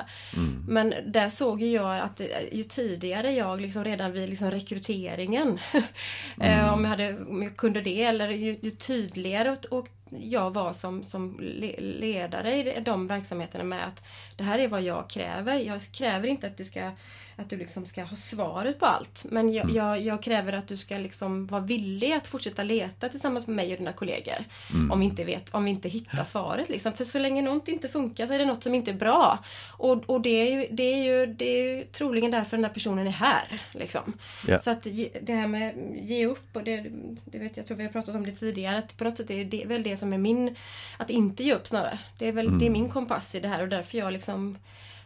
Men 0.69 0.95
där 1.07 1.31
såg 1.31 1.63
jag 1.63 2.01
att 2.01 2.21
eh, 2.21 2.27
ju 2.53 2.65
tidigare 2.65 3.33
jag 3.33 3.61
liksom 3.61 3.85
redan 3.85 4.13
vid 4.13 4.29
liksom 4.29 4.51
rekryteringen, 4.51 5.59
eh, 6.41 6.73
om, 6.73 6.85
jag 6.85 6.91
hade, 6.91 7.19
om 7.29 7.43
jag 7.43 7.57
kunde 7.57 7.81
det, 7.81 8.03
eller 8.03 8.29
ju, 8.29 8.59
ju 8.63 8.71
tydligare 8.71 9.51
och, 9.51 9.79
och 9.79 9.89
jag 10.11 10.51
var 10.51 10.73
som, 10.73 11.05
som 11.05 11.37
le, 11.41 11.81
ledare 11.81 12.55
i 12.55 12.81
de 12.81 13.07
verksamheterna 13.07 13.65
med 13.65 13.87
att 13.87 14.05
det 14.37 14.45
här 14.45 14.59
är 14.59 14.69
vad 14.69 14.83
jag 14.83 15.11
kräver. 15.11 15.59
Jag 15.59 15.81
kräver 15.93 16.29
inte 16.29 16.47
att 16.47 16.57
du 16.57 16.65
ska 16.65 16.91
att 17.37 17.51
du 17.51 17.57
liksom 17.57 17.87
ska 17.87 18.03
ha 18.03 18.17
svaret 18.17 18.79
på 18.79 18.87
allt. 18.87 19.25
Men 19.25 19.53
jag, 19.53 19.71
jag, 19.71 20.01
jag 20.01 20.23
kräver 20.23 20.53
att 20.53 20.69
du 20.69 20.77
ska 20.77 20.99
liksom 20.99 21.47
vara 21.47 21.61
villig 21.61 22.13
att 22.13 22.27
fortsätta 22.27 22.63
leta 22.63 23.09
tillsammans 23.09 23.47
med 23.47 23.57
mig 23.57 23.73
och 23.73 23.79
dina 23.79 23.93
kollegor. 23.93 24.45
Om, 24.91 25.01
vi 25.01 25.07
inte 25.07 25.25
vet, 25.25 25.55
om 25.55 25.65
vi 25.65 25.71
inte 25.71 25.89
hittar 25.89 26.25
svaret. 26.25 26.69
Liksom. 26.69 26.93
För 26.93 27.05
så 27.05 27.19
länge 27.19 27.43
något 27.43 27.69
inte 27.69 27.89
funkar 27.89 28.27
så 28.27 28.33
är 28.33 28.39
det 28.39 28.45
något 28.45 28.63
som 28.63 28.75
inte 28.75 28.91
är 28.91 28.95
bra. 28.95 29.39
Och, 29.71 30.11
och 30.11 30.21
det, 30.21 30.29
är 30.29 30.61
ju, 30.61 30.69
det, 30.71 30.83
är 30.83 31.05
ju, 31.05 31.27
det 31.27 31.45
är 31.45 31.77
ju 31.77 31.85
troligen 31.85 32.31
därför 32.31 32.57
den 32.57 32.65
här 32.65 32.73
personen 32.73 33.07
är 33.07 33.11
här. 33.11 33.63
Liksom. 33.73 34.13
Ja. 34.47 34.59
Så 34.59 34.71
att 34.71 34.83
det 35.23 35.35
här 35.35 35.47
med 35.47 35.75
ge 36.03 36.27
upp, 36.27 36.57
och 36.57 36.65
det, 36.65 36.87
det 37.25 37.39
vet 37.39 37.57
jag 37.57 37.67
tror 37.67 37.77
vi 37.77 37.85
har 37.85 37.93
pratat 37.93 38.15
om 38.15 38.27
det 38.27 38.33
tidigare, 38.33 38.79
att 38.79 38.97
på 38.97 39.05
något 39.05 39.17
sätt 39.17 39.31
är 39.31 39.45
det 39.45 39.65
väl 39.67 39.83
det 39.83 39.97
som 39.97 40.13
är 40.13 40.19
min, 40.19 40.57
att 40.97 41.11
inte 41.11 41.45
ge 41.45 41.55
upp 41.55 41.67
snarare. 41.67 41.99
Det 42.19 42.29
är 42.29 42.33
väl 42.33 42.59
det 42.59 42.67
är 42.67 42.71
min 42.71 42.89
kompass 42.89 43.35
i 43.35 43.41
det 43.41 43.49
här 43.49 43.63
och 43.63 43.69
därför 43.69 43.99
jag 43.99 44.13
liksom 44.13 44.57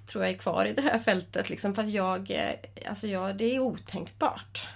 tror 0.09 0.25
jag 0.25 0.33
är 0.35 0.39
kvar 0.39 0.65
i 0.65 0.73
det 0.73 0.83
här 0.83 0.99
fältet. 0.99 1.51
Liksom, 1.51 1.75
för 1.75 1.83
att 1.83 1.91
jag, 1.91 2.31
eh, 2.31 2.89
alltså 2.91 3.07
jag, 3.07 3.37
det 3.37 3.55
är 3.57 3.59
otänkbart. 3.61 4.67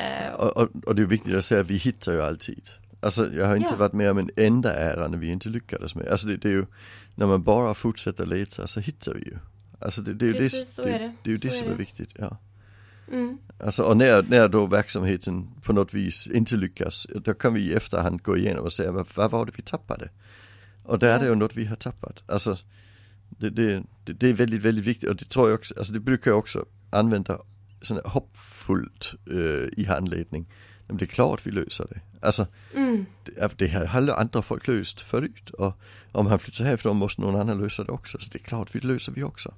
Eh, 0.00 0.32
och, 0.34 0.56
och, 0.56 0.62
och, 0.62 0.84
och 0.84 0.94
det 0.94 1.02
är 1.02 1.06
viktigt 1.06 1.34
att 1.34 1.44
säga 1.44 1.60
att 1.60 1.70
vi 1.70 1.76
hittar 1.76 2.12
ju 2.12 2.22
alltid. 2.22 2.68
Alltså 3.00 3.32
jag 3.32 3.46
har 3.46 3.56
inte 3.56 3.68
Ja. 3.74 3.76
varit 3.78 3.92
med 3.92 4.10
om 4.10 4.18
en 4.18 4.30
enda 4.36 4.74
ära 4.74 5.08
när 5.08 5.18
vi 5.18 5.28
inte 5.28 5.48
lyckades 5.48 5.94
med. 5.94 6.08
Alltså 6.08 6.26
det, 6.26 6.36
det 6.36 6.48
är 6.48 6.52
ju, 6.52 6.66
när 7.14 7.26
man 7.26 7.42
bara 7.42 7.74
fortsätter 7.74 8.26
leta 8.26 8.66
så 8.66 8.80
hittar 8.80 9.14
vi 9.14 9.20
ju. 9.20 9.36
Alltså 9.80 10.02
det, 10.02 10.14
det 10.14 10.24
är 10.24 10.28
ju 10.28 10.34
Precis, 10.34 10.76
det, 10.76 10.82
är 10.82 10.98
det. 10.98 11.12
det, 11.22 11.30
är 11.30 11.32
ju 11.32 11.36
det 11.36 11.50
Så 11.50 11.56
som 11.58 11.66
är 11.66 11.72
är 11.72 11.76
viktigt. 11.76 12.10
Ja. 12.18 12.36
mm, 13.12 13.38
Alltså, 13.64 13.82
och 13.82 13.96
när, 13.96 14.22
när 14.22 14.48
då 14.48 14.66
verksamheten 14.66 15.48
på 15.62 15.72
något 15.72 15.94
vis 15.94 16.26
inte 16.26 16.56
lyckas, 16.56 17.06
då 17.24 17.34
kan 17.34 17.54
vi 17.54 17.60
i 17.60 17.74
efterhand 17.74 18.22
gå 18.22 18.36
igenom 18.36 18.64
och 18.64 18.72
säga 18.72 18.92
vad, 18.92 19.06
vad 19.14 19.30
var 19.30 19.46
det 19.46 19.52
vi 19.56 19.62
tappade? 19.62 20.08
Och 20.82 20.98
där 20.98 21.14
är 21.14 21.18
det 21.20 21.26
ju 21.26 21.34
något 21.34 21.56
vi 21.56 21.64
har 21.64 21.76
tappat. 21.76 22.22
Alltså, 22.26 22.56
det, 23.28 23.50
det, 23.50 23.84
det, 24.04 24.28
är 24.28 24.32
väldigt, 24.32 24.62
väldigt 24.62 24.84
viktigt 24.84 25.10
och 25.10 25.16
det 25.16 25.24
tror 25.24 25.48
jag 25.48 25.58
också, 25.58 25.74
alltså 25.78 25.92
det 25.92 26.00
brukar 26.00 26.30
jag 26.30 26.38
också 26.38 26.66
använda 26.90 27.38
sån 27.82 27.96
här 27.96 28.10
hoppfullt 28.10 29.14
eh, 29.30 29.80
i 29.80 29.84
handledning. 29.88 30.46
Men 30.86 30.96
det 30.96 31.04
är 31.04 31.06
klart 31.06 31.46
vi 31.46 31.50
löser 31.50 31.86
det. 31.90 32.00
Alltså, 32.26 32.46
mm, 32.74 33.06
det, 33.24 33.58
det 33.58 33.66
här 33.66 33.86
har 33.86 34.08
andra 34.08 34.42
folk 34.42 34.68
löst 34.68 35.00
förut 35.00 35.50
och 35.50 35.80
om 36.12 36.26
han 36.26 36.38
flyttar 36.38 36.64
härifrån 36.64 36.96
måste 36.96 37.20
någon 37.20 37.40
annan 37.40 37.60
lösa 37.60 37.84
det 37.84 37.92
också. 37.92 38.18
Så 38.20 38.30
det 38.30 38.38
är 38.38 38.42
klart 38.44 38.74
vi 38.74 38.80
löser 38.80 39.12
vi 39.12 39.22
också. 39.22 39.54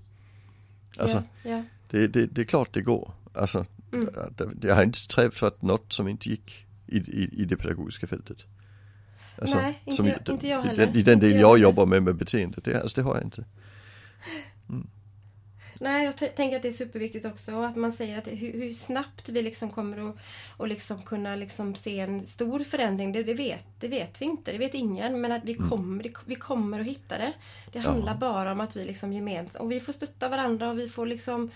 Alltså, 0.97 1.23
ja, 1.43 1.51
ja. 1.51 1.63
det, 1.91 2.09
det, 2.09 2.27
det 2.27 2.41
är 2.41 2.45
klart 2.45 2.69
det 2.73 2.83
går. 2.83 3.13
Alltså, 3.35 3.67
Mm. 3.93 4.59
jag 4.63 4.75
har 4.75 4.83
inte 4.83 5.09
träffat 5.09 5.63
något 5.63 5.93
som 5.93 6.09
inte 6.09 6.29
gick 6.29 6.67
i, 6.87 6.97
i, 6.97 7.43
i 7.43 7.45
det 7.45 7.57
pedagogiska 7.57 8.07
fältet. 8.07 8.45
Alltså, 9.41 9.59
Nej, 9.59 9.81
inte 9.85 10.03
jag- 10.03 10.29
i, 10.29 10.33
inte 10.33 10.49
jag 10.49 10.65
i 10.65 10.69
heller. 10.69 10.87
den, 10.87 10.97
I 10.97 11.03
den 11.03 11.21
del 11.21 11.31
jag 11.33 11.41
jag 11.41 11.59
jobbar 11.59 11.87
med 11.87 12.03
med 12.03 12.17
beteende, 12.17 12.59
det, 12.65 12.83
alltså, 12.83 13.01
det 13.01 13.09
har 13.09 13.15
jag 13.15 13.25
inte. 13.25 13.45
Nej, 15.83 16.05
jag 16.05 16.17
tänker 16.37 16.57
att 16.57 16.63
det 16.63 16.69
är 16.69 16.73
superviktigt 16.73 17.27
också 17.27 17.63
att 17.63 17.77
man 17.77 17.93
säger 17.93 18.19
att 18.19 18.27
hur, 18.29 18.53
hur 18.53 18.75
snabbt 18.75 19.29
vi 19.29 19.43
liksom 19.43 19.71
kommer 19.71 20.11
att 20.11 20.17
och 20.57 20.69
liksom 20.69 21.03
kunna 21.03 21.37
liksom 21.37 21.75
se 21.75 22.01
en 22.01 22.27
stor 22.27 22.61
förändring, 22.61 23.13
det, 23.13 23.23
det, 23.23 23.35
vet, 23.35 23.65
det 23.81 23.89
vet 23.89 24.21
vi 24.21 24.25
inte, 24.25 24.53
det 24.53 24.59
vet 24.59 24.75
ingen. 24.75 25.21
Men 25.21 25.33
att 25.33 25.45
vi, 25.45 25.55
kommer, 25.55 26.03
det- 26.03 26.15
vi 26.27 26.35
kommer 26.35 26.81
att 26.81 26.87
hitta 26.87 27.19
det. 27.19 27.33
Det 27.73 27.79
handlar 27.79 28.15
bara 28.15 28.53
om 28.53 28.61
att 28.61 28.77
vi 28.77 28.85
liksom 28.85 29.13
gemensamt, 29.13 29.57
och 29.63 29.73
vi 29.73 29.81
får 29.81 29.93
stötta 29.93 30.29
varandra 30.29 30.71
och 30.71 30.79
vi 30.79 30.89
får 30.89 31.07
liksom 31.07 31.51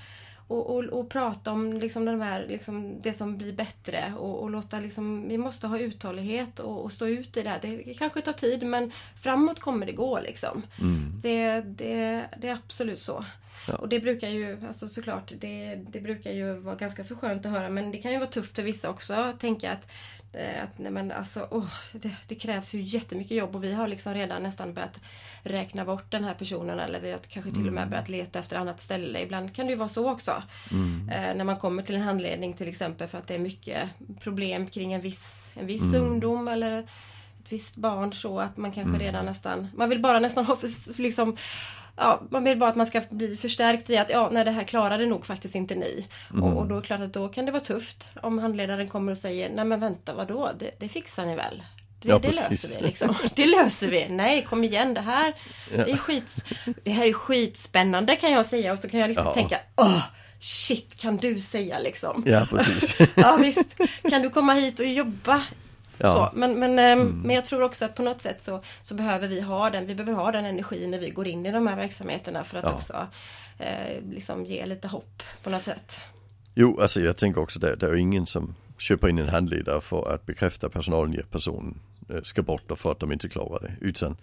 och, 0.48 0.76
och, 0.76 0.84
och 0.84 1.08
prata 1.08 1.52
om 1.52 1.72
liksom 1.72 2.04
de 2.04 2.20
här, 2.20 2.46
liksom 2.48 3.02
det 3.02 3.14
som 3.14 3.38
blir 3.38 3.52
bättre 3.52 4.14
och, 4.18 4.42
och 4.42 4.50
låta 4.50 4.80
liksom, 4.80 5.28
vi 5.28 5.38
måste 5.38 5.66
ha 5.66 5.78
uthållighet 5.78 6.60
och, 6.60 6.84
och 6.84 6.92
stå 6.92 7.06
ut 7.06 7.36
i 7.36 7.42
det 7.42 7.50
här. 7.50 7.60
Det 7.62 7.94
kanske 7.94 8.20
tar 8.20 8.32
tid 8.32 8.66
men 8.66 8.92
framåt 9.22 9.60
kommer 9.60 9.86
det 9.86 9.92
gå 9.92 10.20
liksom. 10.20 10.62
Det, 11.22 11.60
det, 11.60 12.26
det 12.38 12.48
är 12.48 12.54
absolut 12.54 13.00
så. 13.00 13.24
Ja. 13.68 13.74
Och 13.74 13.88
det 13.88 14.00
brukar 14.00 14.28
ju, 14.28 14.66
alltså 14.66 14.88
såklart, 14.88 15.32
det, 15.40 15.74
det 15.74 16.00
brukar 16.00 16.30
ju 16.30 16.54
vara 16.54 16.74
ganska 16.74 17.04
så 17.04 17.16
skönt 17.16 17.46
att 17.46 17.52
höra 17.52 17.68
men 17.68 17.90
det 17.90 17.98
kan 17.98 18.12
ju 18.12 18.18
vara 18.18 18.30
tufft 18.30 18.56
för 18.56 18.62
vissa 18.62 18.90
också 18.90 19.14
att 19.14 19.40
tänka 19.40 19.72
att 19.72 19.90
att 20.62 20.78
nej 20.78 20.92
men 20.92 21.12
alltså, 21.12 21.48
åh, 21.50 21.72
det, 21.92 22.10
det 22.28 22.34
krävs 22.34 22.74
ju 22.74 22.80
jättemycket 22.80 23.36
jobb 23.36 23.56
och 23.56 23.64
vi 23.64 23.72
har 23.72 23.88
liksom 23.88 24.14
redan 24.14 24.42
nästan 24.42 24.74
börjat 24.74 25.00
räkna 25.42 25.84
bort 25.84 26.10
den 26.10 26.24
här 26.24 26.34
personen 26.34 26.80
eller 26.80 27.00
vi 27.00 27.10
har 27.10 27.18
kanske 27.18 27.50
till 27.50 27.66
och 27.66 27.72
med 27.72 27.88
börjat 27.90 28.08
leta 28.08 28.38
efter 28.38 28.56
annat 28.56 28.80
ställe. 28.80 29.22
Ibland 29.22 29.54
kan 29.54 29.66
det 29.66 29.72
ju 29.72 29.78
vara 29.78 29.88
så 29.88 30.10
också. 30.10 30.42
Eh, 31.10 31.34
när 31.34 31.44
man 31.44 31.56
kommer 31.56 31.82
till 31.82 31.94
en 31.94 32.02
handledning 32.02 32.54
till 32.54 32.68
exempel 32.68 33.08
för 33.08 33.18
att 33.18 33.26
det 33.26 33.34
är 33.34 33.38
mycket 33.38 33.88
problem 34.20 34.66
kring 34.66 34.92
en 34.92 35.00
viss, 35.00 35.52
en 35.54 35.66
viss 35.66 35.94
ungdom 35.94 36.48
eller 36.48 36.78
ett 36.78 37.52
visst 37.52 37.76
barn 37.76 38.12
så 38.12 38.40
att 38.40 38.56
man 38.56 38.72
kanske 38.72 39.04
redan 39.04 39.26
nästan, 39.26 39.68
man 39.74 39.88
vill 39.88 40.00
bara 40.00 40.20
nästan 40.20 40.44
ha 40.44 40.58
liksom 40.96 41.36
Ja, 41.96 42.22
man 42.30 42.44
vill 42.44 42.58
bara 42.58 42.70
att 42.70 42.76
man 42.76 42.86
ska 42.86 43.00
bli 43.10 43.36
förstärkt 43.36 43.90
i 43.90 43.96
att 43.96 44.10
ja, 44.10 44.28
nej, 44.32 44.44
det 44.44 44.50
här 44.50 44.64
klarade 44.64 45.06
nog 45.06 45.26
faktiskt 45.26 45.54
inte 45.54 45.74
ni. 45.74 46.06
Och, 46.42 46.56
och 46.56 46.66
då 46.66 46.76
är 46.76 46.80
det 46.80 46.86
klart 46.86 47.00
att 47.00 47.12
då 47.12 47.28
kan 47.28 47.46
det 47.46 47.52
vara 47.52 47.62
tufft 47.64 48.08
om 48.22 48.38
handledaren 48.38 48.88
kommer 48.88 49.12
och 49.12 49.18
säger 49.18 49.50
nej 49.50 49.64
men 49.64 49.80
vänta 49.80 50.14
vadå, 50.14 50.50
det, 50.58 50.70
det 50.80 50.88
fixar 50.88 51.26
ni 51.26 51.36
väl? 51.36 51.62
Det, 52.02 52.08
Ja, 52.08 52.18
det 52.18 52.28
löser 52.28 52.80
vi 52.80 52.86
liksom. 52.86 53.14
Det 53.36 53.46
löser 53.46 53.88
vi. 53.88 54.08
Nej, 54.08 54.42
kom 54.42 54.64
igen. 54.64 54.94
Det 54.94 55.00
här, 55.00 55.34
Ja. 55.76 55.84
det 55.84 55.90
är, 55.90 55.96
skit, 55.96 56.44
det 56.84 56.90
här 56.90 57.06
är 57.06 57.12
skitspännande 57.12 58.16
kan 58.16 58.32
jag 58.32 58.46
säga. 58.46 58.72
Och 58.72 58.78
så 58.78 58.88
kan 58.88 59.00
jag 59.00 59.08
liksom 59.08 59.26
Ja. 59.26 59.34
tänka, 59.34 59.58
åh, 59.76 60.02
shit 60.40 60.96
kan 60.96 61.16
du 61.16 61.40
säga 61.40 61.78
liksom. 61.78 62.22
Ja, 62.26 62.46
precis. 62.50 62.96
Ja 63.14 63.36
visst, 63.36 63.76
kan 64.10 64.22
du 64.22 64.30
komma 64.30 64.54
hit 64.54 64.80
och 64.80 64.86
jobba? 64.86 65.42
Ja. 65.98 66.06
Mm. 66.16 66.30
Så, 66.30 66.38
men, 66.38 66.58
men, 66.58 66.78
ehm, 66.78 67.22
men 67.24 67.36
jag 67.36 67.46
tror 67.46 67.62
också 67.62 67.84
att 67.84 67.94
på 67.94 68.02
något 68.02 68.20
sätt 68.20 68.42
så, 68.44 68.60
så 68.82 68.94
behöver 68.94 69.28
vi 69.28 69.40
ha 69.40 69.70
den, 69.70 69.86
vi 69.86 69.94
behöver 69.94 70.12
ha 70.12 70.32
den 70.32 70.44
energin 70.44 70.90
när 70.90 70.98
vi 70.98 71.10
går 71.10 71.26
in 71.26 71.46
i 71.46 71.52
de 71.52 71.66
här 71.66 71.76
verksamheterna 71.76 72.44
för 72.44 72.58
att 72.58 72.64
Ja. 72.64 72.72
också 72.72 73.06
eh, 73.58 74.02
liksom 74.10 74.44
ge 74.46 74.66
lite 74.66 74.88
hopp 74.88 75.22
på 75.42 75.50
något 75.50 75.64
sätt. 75.64 75.96
Jo, 76.54 76.80
alltså 76.80 77.00
jag 77.00 77.16
tänker 77.16 77.40
också 77.40 77.58
det, 77.58 77.76
det 77.76 77.86
är 77.86 77.92
ju 77.94 78.00
ingen 78.00 78.26
som 78.26 78.54
köper 78.78 79.08
in 79.08 79.18
en 79.18 79.28
handledare 79.28 79.80
för 79.80 80.14
att 80.14 80.26
bekräfta 80.26 80.68
personalen 80.68 81.14
i 81.14 81.18
att 81.20 81.30
personen 81.30 81.80
eh, 82.10 82.22
ska 82.22 82.42
bort 82.42 82.70
och 82.70 82.78
för 82.78 82.92
att 82.92 83.00
de 83.00 83.12
inte 83.12 83.28
klarar 83.28 83.60
det. 83.60 83.72
Utan, 83.80 84.16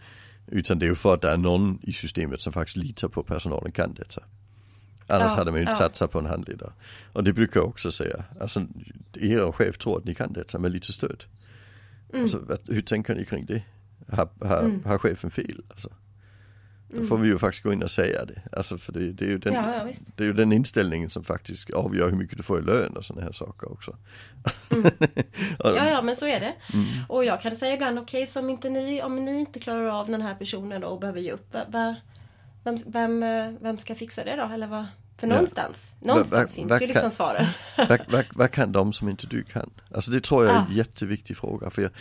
utan 0.48 0.80
det 0.80 0.86
är 0.86 0.88
ju 0.90 0.96
för 0.96 1.14
att 1.14 1.22
det 1.22 1.30
är 1.30 1.38
någon 1.38 1.80
i 1.84 1.94
systemet 1.94 2.42
som 2.42 2.54
faktiskt 2.54 2.78
litar 2.78 3.08
på 3.08 3.24
personalen 3.24 3.72
kan 3.72 3.94
detta. 3.94 4.24
Annars 5.08 5.32
Ja, 5.32 5.38
hade 5.38 5.52
man 5.52 5.60
ju 5.60 5.62
inte 5.62 5.74
ja. 5.74 5.78
satsat 5.78 6.12
på 6.12 6.20
en 6.20 6.26
handledare. 6.26 6.72
Och 7.14 7.24
det 7.24 7.34
brukar 7.34 7.60
jag 7.60 7.70
också 7.70 7.92
säga. 7.92 8.24
Alltså, 8.42 8.66
er 9.14 9.52
chef 9.52 9.78
tror 9.78 9.98
att 9.98 10.06
ni 10.06 10.16
kan 10.16 10.34
detta 10.34 10.60
med 10.60 10.72
lite 10.72 10.94
stöd. 10.94 11.24
Mm. 12.14 12.22
Alltså, 12.22 12.58
hur 12.68 12.82
tänker 12.82 13.16
ni 13.16 13.26
kring 13.26 13.46
det? 13.46 13.64
Har, 14.12 14.30
har, 14.48 14.80
har 14.86 14.98
chefen 14.98 15.32
fel? 15.32 15.62
Alltså? 15.70 15.90
Då 16.94 17.04
får 17.04 17.18
vi 17.18 17.28
ju 17.28 17.38
faktiskt 17.38 17.64
gå 17.64 17.74
in 17.74 17.84
och 17.84 17.92
säga 17.92 18.26
det. 18.26 18.42
Alltså 18.52 18.78
för 18.78 18.94
det, 18.94 19.12
det 19.12 19.26
är 19.26 19.30
ju 19.30 19.38
den, 19.38 19.54
Mm. 19.56 19.70
Ja, 19.72 19.88
ja, 19.88 19.94
det 20.16 20.24
är 20.24 20.28
ju 20.28 20.34
den 20.34 20.52
inställningen 20.52 21.10
som 21.10 21.24
faktiskt 21.24 21.70
avgör 21.70 22.10
hur 22.10 22.18
mycket 22.18 22.38
du 22.38 22.44
får 22.44 22.60
i 22.60 22.62
lön 22.62 22.98
och 22.98 23.06
sådana 23.06 23.26
här 23.26 23.32
saker 23.32 23.72
också. 23.72 23.92
Och- 24.72 24.78
Ja, 25.78 25.90
ja, 25.90 26.02
men 26.02 26.16
så 26.16 26.26
är 26.28 26.40
det. 26.40 26.54
Mm. 26.74 26.86
Och 27.10 27.26
jag 27.26 27.42
kan 27.42 27.56
säga 27.56 27.74
ibland, 27.74 28.00
okej, 28.00 28.28
så 28.28 28.40
om 28.40 28.50
inte 28.50 28.70
ni, 28.70 29.02
om 29.02 29.26
ni 29.26 29.40
inte 29.40 29.60
klarar 29.60 29.86
av 29.88 30.08
den 30.10 30.22
här 30.22 30.36
personen 30.36 30.82
då 30.82 30.88
och 30.88 31.00
behöver 31.00 31.20
ge 31.20 31.32
upp, 31.32 31.56
vem, 32.64 32.78
vem, 32.86 33.24
eh, 33.24 33.52
vem 33.62 33.78
ska 33.78 33.96
fixa 33.96 34.24
det 34.24 34.36
då? 34.36 34.54
Eller 34.54 34.68
vad? 34.68 34.86
För 35.22 35.28
Ja. 35.28 35.34
någonstans, 35.34 35.92
någonstans 36.00 36.50
Va- 36.52 36.56
finns 36.56 36.70
va- 36.70 36.80
ju 36.82 36.88
liksom 36.88 37.02
kan- 37.02 37.12
svaren. 37.12 37.46
vad, 38.36 38.52
kan 38.52 38.72
de 38.72 38.94
som 38.94 39.10
inte 39.10 39.28
du 39.28 39.44
kan? 39.44 39.70
Alltså 39.96 40.12
det 40.12 40.22
tror 40.24 40.46
jag 40.46 40.56
är 40.56 40.60
en 40.60 40.66
Ja. 40.70 40.76
jätteviktig 40.76 41.38
fråga. 41.38 41.70
För 41.70 41.82
jag, 41.82 41.92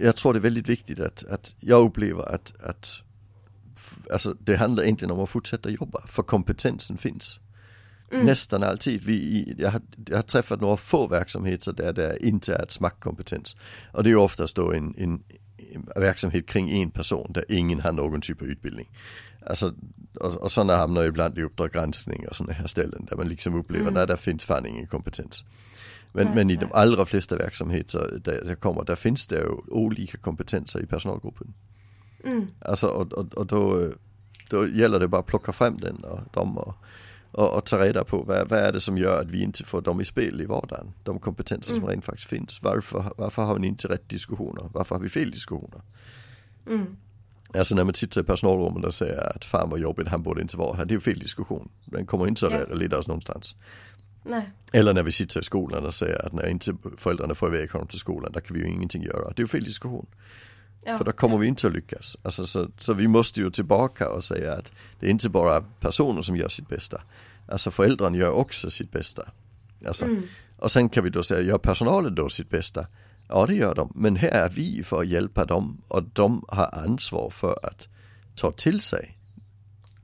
jag 0.00 0.16
tror 0.16 0.32
det 0.32 0.38
är 0.38 0.40
väldigt 0.40 0.68
viktigt 0.68 1.00
att, 1.00 1.24
att 1.24 1.54
jag 1.60 1.80
upplever 1.86 2.34
att, 2.34 2.52
att 2.64 2.88
alltså 4.12 4.34
det 4.40 4.56
handlar 4.56 4.82
egentligen 4.84 5.12
om 5.12 5.20
att 5.20 5.28
fortsätta 5.30 5.70
jobba. 5.70 6.06
För 6.06 6.22
kompetensen 6.22 6.98
finns. 6.98 7.40
Nästan 8.10 8.62
alltid. 8.62 9.02
Vi, 9.04 9.54
jag, 9.58 9.70
har, 9.70 9.80
jag 10.06 10.16
har 10.16 10.22
träffat 10.22 10.60
några 10.60 10.76
få 10.76 11.06
verksamheter 11.06 11.72
där 11.72 11.92
det 11.92 12.18
inte 12.26 12.54
är 12.54 12.62
ett 12.62 12.70
smackkompetens. 12.70 13.56
Och 13.92 14.04
det 14.04 14.10
är 14.10 14.16
oftast 14.16 14.56
då 14.56 14.72
en, 14.72 14.94
en, 14.98 15.22
en 15.74 15.88
verksamhet 15.96 16.46
kring 16.46 16.70
en 16.82 16.90
person 16.90 17.32
där 17.32 17.44
ingen 17.48 17.80
har 17.80 17.92
någon 17.92 18.20
typ 18.20 18.42
av 18.42 18.48
utbildning. 18.48 18.88
Alltså, 19.46 19.74
och, 20.20 20.34
och 20.34 20.52
sådana 20.52 20.76
hamnar 20.76 21.04
ibland 21.04 21.38
i 21.38 21.42
Uppdrag 21.42 21.72
granskning 21.72 22.28
och 22.28 22.36
sådana 22.36 22.52
här 22.52 22.66
ställen 22.66 23.06
där 23.10 23.16
man 23.16 23.28
liksom 23.28 23.54
upplever, 23.54 23.90
nej 23.90 24.06
där 24.06 24.16
finns 24.16 24.44
fan 24.44 24.66
ingen 24.66 24.86
kompetens. 24.86 25.44
Men, 26.12 26.26
Nej, 26.26 26.34
men 26.34 26.50
i 26.50 26.56
de 26.56 26.66
allra 26.72 27.06
flesta 27.06 27.36
verksamheter 27.36 28.20
där 28.24 28.44
jag 28.46 28.60
kommer, 28.60 28.84
där 28.84 28.94
finns 28.94 29.26
det 29.26 29.36
ju 29.36 29.48
olika 29.68 30.18
kompetenser 30.18 30.82
i 30.82 30.86
personalgruppen. 30.86 31.54
Mm. 32.24 32.46
Alltså 32.60 32.86
och, 32.86 33.12
och, 33.12 33.34
och 33.34 33.46
då, 33.46 33.92
då 34.50 34.68
gäller 34.68 35.00
det 35.00 35.08
bara 35.08 35.20
att 35.20 35.26
plocka 35.26 35.52
fram 35.52 35.76
den 35.76 35.96
och 36.04 36.20
dem 36.32 36.58
och, 36.58 36.74
och, 37.30 37.56
och 37.56 37.64
ta 37.64 37.84
reda 37.84 38.04
på 38.04 38.22
vad, 38.22 38.48
vad 38.48 38.58
är 38.58 38.72
det 38.72 38.80
som 38.80 38.98
gör 38.98 39.20
att 39.20 39.30
vi 39.30 39.42
inte 39.42 39.64
får 39.64 39.80
dem 39.80 40.00
i 40.00 40.04
spel 40.04 40.40
i 40.40 40.44
vardagen. 40.44 40.92
De 41.04 41.18
kompetenser 41.18 41.74
som 41.74 41.86
rent 41.86 42.04
faktiskt 42.04 42.28
finns. 42.28 42.62
Varför, 42.62 43.04
varför 43.16 43.42
har 43.42 43.58
vi 43.58 43.66
inte 43.66 43.88
rätt 43.88 44.08
diskussioner? 44.08 44.70
Varför 44.72 44.94
har 44.94 45.02
vi 45.02 45.08
fel 45.08 45.30
diskussioner? 45.30 45.80
Mm. 46.66 46.96
Alltså 47.58 47.74
när 47.74 47.84
man 47.84 47.94
sitter 47.94 48.20
i 48.20 48.24
personalrummet 48.24 48.84
och 48.84 48.94
säger 48.94 49.36
att 49.36 49.44
fan 49.44 49.70
vad 49.70 49.78
jobbigt, 49.80 50.08
han 50.08 50.22
borde 50.22 50.40
inte 50.42 50.56
vara 50.56 50.76
här. 50.76 50.84
Det 50.84 50.94
är 50.94 50.98
fel 50.98 51.18
diskussion. 51.18 51.68
Den 51.84 52.06
kommer 52.06 52.26
inte 52.28 52.46
Ja. 52.46 52.58
att 52.72 52.78
leda 52.78 52.98
oss 52.98 53.06
någonstans. 53.06 53.56
Nej. 54.24 54.50
Eller 54.72 54.94
när 54.94 55.02
vi 55.02 55.12
sitter 55.12 55.40
i 55.40 55.42
skolan 55.42 55.86
och 55.86 55.94
säger 55.94 56.26
att 56.26 56.32
när 56.32 56.46
inte 56.46 56.76
föräldrarna 56.98 57.34
får 57.34 57.54
iväg 57.54 57.70
honom 57.72 57.88
till 57.88 57.98
skolan, 57.98 58.32
där 58.32 58.40
kan 58.40 58.56
vi 58.56 58.62
ju 58.62 58.68
ingenting 58.68 59.02
göra. 59.02 59.28
Det 59.28 59.38
är 59.38 59.42
ju 59.42 59.46
fel 59.48 59.64
diskussion. 59.64 60.06
Ja. 60.84 60.98
För 60.98 61.04
då 61.04 61.12
kommer 61.12 61.38
vi 61.38 61.46
inte 61.46 61.66
att 61.66 61.72
lyckas. 61.72 62.16
Alltså, 62.22 62.46
så, 62.46 62.68
så 62.78 62.92
vi 62.92 63.08
måste 63.08 63.40
ju 63.40 63.50
tillbaka 63.50 64.10
och 64.10 64.24
säga 64.24 64.52
att 64.52 64.72
det 65.00 65.06
är 65.06 65.10
inte 65.10 65.28
bara 65.28 65.60
personer 65.60 66.22
som 66.22 66.36
gör 66.36 66.48
sitt 66.48 66.68
bästa. 66.68 67.02
Alltså 67.48 67.70
föräldrarna 67.70 68.16
gör 68.16 68.30
också 68.30 68.70
sitt 68.70 68.92
bästa. 68.92 69.22
Alltså, 69.86 70.04
Mm. 70.04 70.22
Och 70.58 70.70
sen 70.70 70.88
kan 70.88 71.04
vi 71.04 71.10
då 71.10 71.22
säga, 71.22 71.40
gör 71.40 71.58
personalen 71.58 72.14
då 72.14 72.28
sitt 72.28 72.50
bästa? 72.50 72.86
Ja 73.28 73.46
det 73.46 73.54
gör 73.54 73.74
de, 73.74 73.92
men 73.94 74.16
här 74.16 74.28
är 74.30 74.48
vi 74.48 74.82
för 74.84 75.00
att 75.00 75.06
hjälpa 75.08 75.44
dem 75.44 75.82
och 75.88 76.02
de 76.02 76.44
har 76.48 76.70
ansvar 76.84 77.30
för 77.30 77.58
att 77.66 77.88
ta 78.34 78.50
till 78.50 78.80
sig 78.80 79.18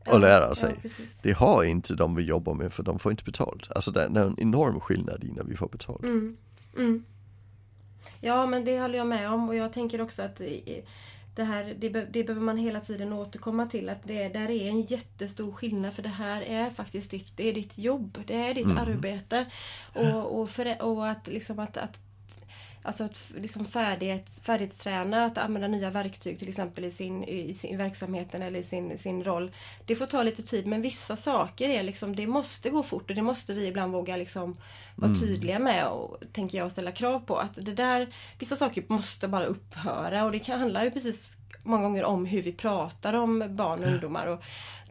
och 0.07 0.21
lära 0.21 0.55
sig. 0.55 0.75
Ja. 0.83 0.91
Det 1.23 1.33
har 1.33 1.65
inte 1.65 1.95
de 1.95 2.15
vi 2.15 2.23
jobbar 2.23 2.55
med 2.55 2.73
för 2.73 2.83
de 2.83 2.99
får 2.99 3.13
inte 3.13 3.25
betalt. 3.25 3.69
Alltså 3.75 3.91
det 3.91 4.03
är 4.03 4.07
en 4.19 4.35
enorm 4.41 4.81
skillnad 4.81 5.25
i 5.25 5.33
när 5.33 5.43
vi 5.45 5.57
får 5.57 5.69
betalt. 5.69 6.03
Mm. 6.03 6.37
Mm. 6.77 7.05
Ja 8.21 8.47
men 8.47 8.65
det 8.65 8.81
håller 8.81 8.99
jag 8.99 9.07
med 9.07 9.31
om 9.31 9.49
och 9.49 9.55
jag 9.57 9.73
tänker 9.73 10.01
också 10.01 10.23
att 10.23 10.41
i- 10.41 10.83
det 11.37 11.45
här 11.45 11.75
det, 11.79 11.89
det 11.89 12.25
behöver 12.25 12.41
man 12.41 12.57
hela 12.57 12.81
tiden 12.81 13.13
återkomma 13.13 13.67
till 13.67 13.89
att 13.89 14.05
det 14.05 14.29
där 14.29 14.51
är 14.51 14.69
en 14.69 14.83
jättestor 14.83 15.53
skillnad 15.53 15.95
för 15.95 16.03
det 16.03 16.09
här 16.09 16.43
är 16.43 16.71
faktiskt 16.71 17.11
ditt, 17.11 17.37
det 17.37 17.49
är 17.49 17.55
ditt 17.55 17.79
jobb, 17.79 18.19
det 18.27 18.35
är 18.35 18.55
ditt 18.55 18.67
arbete. 18.67 19.47
Och, 19.95 20.41
och, 20.41 20.51
för, 20.51 20.83
och 20.83 21.09
att 21.09 21.27
liksom 21.27 21.59
att, 21.59 21.77
att 21.77 22.01
Alltså 22.83 23.05
att 23.05 23.21
liksom 23.37 23.65
färdighet, 23.65 24.27
färdighetsträna, 24.43 25.25
att 25.25 25.39
använda 25.39 25.69
nya 25.69 25.91
verktyg 25.91 26.39
till 26.39 26.49
exempel 26.49 26.85
i 26.85 26.91
sin, 26.91 27.25
i 27.25 27.55
sin 27.55 27.79
verksamheten 27.79 28.43
eller 28.43 28.61
i 28.61 28.63
sin, 28.63 28.99
sin 28.99 29.25
roll. 29.25 29.51
Det 29.87 29.97
får 29.97 30.07
ta 30.07 30.23
lite 30.23 30.43
tid 30.43 30.67
men 30.67 30.83
vissa 30.83 31.17
saker 31.17 31.69
är 31.69 31.83
liksom, 31.83 32.17
det 32.17 32.27
måste 32.27 32.71
gå 32.71 32.83
fort 32.83 33.11
och 33.11 33.17
det 33.17 33.23
måste 33.23 33.55
vi 33.55 33.67
ibland 33.67 33.93
våga 33.93 34.17
liksom 34.17 34.57
vara 34.97 35.15
tydliga 35.15 35.59
med 35.59 35.87
och 35.87 36.23
tänker 36.33 36.59
jag 36.59 36.73
ställa 36.73 36.93
krav 36.93 37.21
på. 37.21 37.37
Att 37.37 37.55
det 37.55 37.75
där, 37.75 38.15
vissa 38.39 38.57
saker 38.57 38.85
måste 38.87 39.29
bara 39.29 39.45
upphöra 39.45 40.25
och 40.25 40.33
det 40.33 40.39
kan 40.39 40.61
handla 40.61 40.85
ju 40.85 40.91
precis 40.91 41.37
många 41.63 41.83
gånger 41.83 42.05
om 42.05 42.27
hur 42.27 42.43
vi 42.43 42.53
pratar 42.53 43.15
om 43.15 43.45
barn 43.51 43.85
och 43.85 43.91
ungdomar. 43.91 44.27
Och 44.27 44.43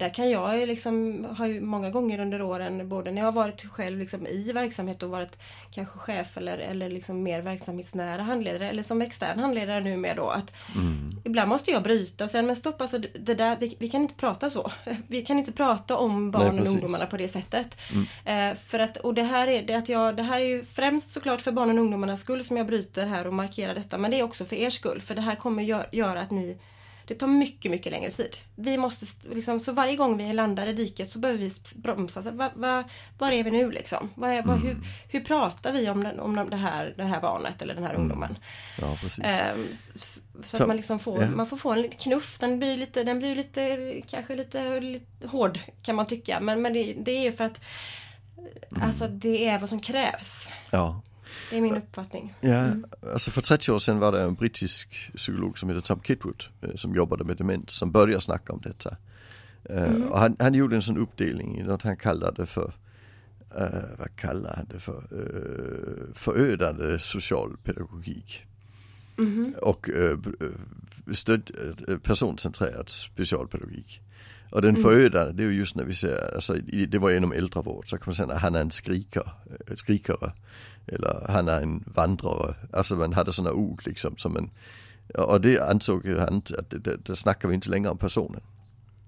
där 0.02 0.14
kan 0.14 0.30
jag 0.30 0.60
ju 0.60 0.66
liksom, 0.66 1.26
har 1.38 1.48
ju 1.48 1.62
många 1.62 1.90
gånger 1.90 2.20
under 2.20 2.42
åren, 2.42 2.90
både 2.90 3.12
när 3.12 3.22
jag 3.22 3.28
har 3.28 3.32
varit 3.32 3.66
själv 3.66 4.00
liksom 4.00 4.28
i 4.28 4.52
verksamhet 4.52 5.04
och 5.04 5.10
varit 5.10 5.38
kanske 5.72 6.00
chef 6.00 6.38
eller, 6.38 6.58
eller 6.58 6.90
liksom 6.90 7.24
mer 7.24 7.42
verksamhetsnära 7.42 8.22
handledare 8.22 8.70
eller 8.70 8.84
som 8.84 9.02
extern 9.02 9.40
handledare 9.40 9.80
nu 9.80 9.98
med 9.98 10.16
då 10.16 10.30
att 10.30 10.52
ibland 11.24 11.50
måste 11.50 11.72
jag 11.72 11.84
bryta 11.84 12.24
och 12.24 12.30
säga 12.30 12.44
men 12.44 12.56
stopp 12.56 12.82
alltså 12.82 12.98
det 12.98 13.34
där, 13.34 13.58
vi, 13.60 13.76
vi 13.80 13.90
kan 13.90 14.02
inte 14.02 14.14
prata 14.14 14.50
så. 14.50 14.72
Vi 15.08 15.22
kan 15.26 15.40
inte 15.40 15.52
prata 15.52 15.98
om 15.98 16.32
barnen 16.32 16.60
och 16.60 16.68
ungdomarna 16.68 17.06
på 17.06 17.18
det 17.18 17.28
sättet. 17.28 17.78
Eh, 18.26 18.56
för 18.56 18.80
att, 18.80 18.98
och 18.98 19.14
det 19.14 19.24
här, 19.24 19.48
är, 19.48 19.64
det, 19.64 19.74
att 19.74 19.90
jag, 19.90 20.16
det 20.16 20.24
här 20.24 20.40
är 20.40 20.46
ju 20.46 20.66
främst 20.66 21.12
såklart 21.12 21.42
för 21.42 21.52
barnen 21.52 21.78
och 21.78 21.84
ungdomarnas 21.84 22.22
skull 22.22 22.44
som 22.44 22.58
jag 22.58 22.68
bryter 22.68 23.06
här 23.06 23.28
och 23.28 23.34
markerar 23.34 23.76
detta. 23.76 23.98
Men 23.98 24.12
det 24.12 24.20
är 24.20 24.24
också 24.24 24.46
för 24.46 24.56
er 24.56 24.70
skull. 24.70 25.02
För 25.02 25.16
det 25.16 25.22
här 25.22 25.36
kommer 25.36 25.64
gör, 25.64 25.86
göra 25.92 26.22
att 26.22 26.32
ni 26.32 26.58
det 27.14 27.20
tar 27.20 27.28
mycket, 27.28 27.72
mycket 27.72 27.92
längre 27.92 28.12
tid. 28.12 28.38
Vi 28.56 28.78
måste, 28.78 29.06
st- 29.06 29.28
liksom, 29.36 29.60
så 29.60 29.72
varje 29.72 29.96
gång 29.96 30.18
vi 30.18 30.34
landar 30.34 30.68
i 30.68 30.74
diket 30.74 31.10
så 31.10 31.20
behöver 31.20 31.40
vi 31.40 31.52
bromsa. 31.76 32.24
Så, 32.24 32.32
va, 32.32 32.50
va, 32.56 32.84
var 33.18 33.32
är 33.32 33.44
vi 33.44 33.52
nu 33.52 33.72
liksom? 33.72 34.10
Vad 34.16 34.30
är, 34.30 34.44
vad, 34.44 34.60
hur, 34.60 34.78
hur 35.10 35.20
pratar 35.22 35.74
vi 35.74 35.90
om, 35.90 36.04
den, 36.04 36.20
om 36.20 36.48
det, 36.50 36.56
här, 36.56 36.94
det 36.98 37.04
här 37.04 37.22
barnet 37.22 37.62
eller 37.62 37.74
den 37.76 37.84
här 37.84 37.94
ungdomen? 37.96 38.38
Ja 38.82 38.98
precis. 39.02 39.24
Ehm, 39.26 39.68
s- 39.74 39.92
s- 39.96 40.18
så 40.46 40.58
Så- 40.58 40.64
att 40.64 40.68
man 40.68 40.78
liksom 40.78 41.00
får, 41.00 41.22
ja. 41.24 41.30
man 41.30 41.48
får 41.48 41.58
få 41.58 41.72
en 41.72 41.90
knuff. 41.90 42.38
Den 42.40 42.60
blir 42.60 42.78
lite, 42.78 43.04
den 43.04 43.20
blir 43.20 43.36
lite, 43.36 44.02
kanske 44.10 44.36
lite, 44.36 44.80
lite 44.80 45.28
hård 45.28 45.60
kan 45.82 45.96
man 45.96 46.06
tycka. 46.06 46.40
Men, 46.40 46.62
men 46.62 46.74
det, 46.74 46.94
det 46.94 47.28
är 47.28 47.32
för 47.32 47.44
att 47.44 47.60
Mm. 48.72 48.88
Alltså 48.88 49.08
det 49.08 49.48
är 49.48 49.60
vad 49.60 49.70
som 49.70 49.80
krävs. 49.80 50.50
Ja. 50.70 51.02
Det 51.50 51.58
är 51.58 51.62
min 51.62 51.78
uppfattning. 51.78 52.34
Ja, 52.42 52.70
alltså 53.14 53.32
för 53.32 53.42
30 53.42 53.72
år 53.72 53.80
sedan 53.80 54.00
var 54.00 54.12
det 54.12 54.22
en 54.22 54.36
brittisk 54.36 55.12
psykolog 55.16 55.58
som 55.58 55.70
heter 55.70 55.82
Tom 55.82 56.02
Kitwood 56.02 56.44
eh, 56.62 56.76
som 56.76 56.96
jobbade 56.96 57.24
med 57.24 57.38
demens 57.38 57.72
som 57.72 57.92
började 57.92 58.22
snacka 58.22 58.54
om 58.54 58.62
detta. 58.64 58.98
Eh, 59.64 59.94
Och 59.94 60.20
han, 60.20 60.36
han 60.40 60.54
gjorde 60.54 60.76
en 60.76 60.82
sån 60.82 60.98
uppdelning 60.98 61.60
i 61.60 61.64
något 61.64 61.84
han 61.84 61.98
kallade 61.98 62.46
för, 62.46 62.74
eh, 63.58 63.98
vad 64.00 64.16
kallar 64.16 64.56
han 64.56 64.66
det 64.70 64.80
för, 64.80 65.04
uh, 65.14 66.14
förödande 66.14 67.00
socialpedagogik. 67.00 68.46
Och 69.62 69.90
uh, 69.90 70.18
stöd, 71.14 71.52
eh, 71.88 71.98
personcentrerad 71.98 72.90
specialpedagogik. 72.90 74.02
Och 74.52 74.62
den 74.62 74.76
förödande, 74.76 75.34
det 75.34 75.44
är 75.44 75.48
ju 75.52 75.58
just 75.58 75.76
när 75.76 75.84
vi 75.86 75.94
ser, 75.94 76.36
alltså 76.36 76.54
det 76.88 76.98
var 76.98 77.12
inom 77.12 77.32
äldrevård, 77.32 77.90
så 77.90 77.98
kan 77.98 78.04
man 78.06 78.16
säga 78.16 78.34
att 78.34 78.42
han 78.42 78.56
är 78.56 78.62
en 78.62 78.72
skriker, 78.72 79.32
skrikare. 79.76 80.32
Eller 80.88 81.26
han 81.30 81.48
är 81.48 81.62
en 81.62 81.84
vandrare. 81.96 82.56
Alltså 82.74 82.96
man 82.96 83.14
hade 83.14 83.34
sådana 83.34 83.54
ord 83.54 83.82
liksom 83.86 84.18
som 84.18 84.38
en, 84.38 84.50
och 85.14 85.42
det 85.42 85.60
ansåg 85.60 86.08
han 86.08 86.42
att 86.58 86.70
det, 86.70 86.78
det, 86.80 86.98
det 87.06 87.16
snackar 87.16 87.48
vi 87.48 87.56
inte 87.56 87.70
längre 87.70 87.90
om 87.90 87.98
personen. 87.98 88.42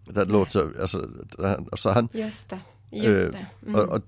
Det 0.06 0.26
låter, 0.26 0.82
alltså, 0.82 1.10
han, 1.40 1.68
alltså 1.72 1.90
han, 1.90 2.10
Just 2.12 2.50
det. 2.50 2.60
Just 2.92 3.20
Eh, 3.20 3.32
det. 3.32 3.48
Mm. 3.68 3.76
och, 3.76 3.90
och 3.90 4.02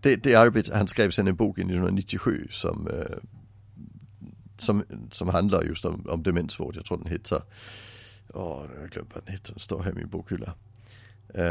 det, 0.00 0.16
det 0.16 0.34
arbete, 0.34 0.76
han 0.76 0.88
skrev 0.88 1.10
sen 1.10 1.28
en 1.28 1.36
bok 1.36 1.58
i 1.58 1.60
1997 1.60 2.48
som, 2.50 2.88
eh, 2.88 3.16
som, 4.58 4.84
som 5.10 5.28
handlar 5.28 5.62
just 5.62 5.84
om, 5.84 6.06
om 6.08 6.22
demensvård. 6.22 6.76
Jag 6.76 6.84
tror 6.84 6.98
den 6.98 7.06
heter, 7.06 7.42
åh, 8.34 8.66
jag 8.74 8.80
har 8.80 8.88
glömt 8.88 9.14
vad 9.14 9.24
den 9.24 9.32
heter, 9.32 9.52
den 9.52 9.60
står 9.60 9.82
här 9.82 9.90
i 9.90 9.94
min 9.94 10.08
bokhylla. 10.08 10.54
Uh, 11.34 11.42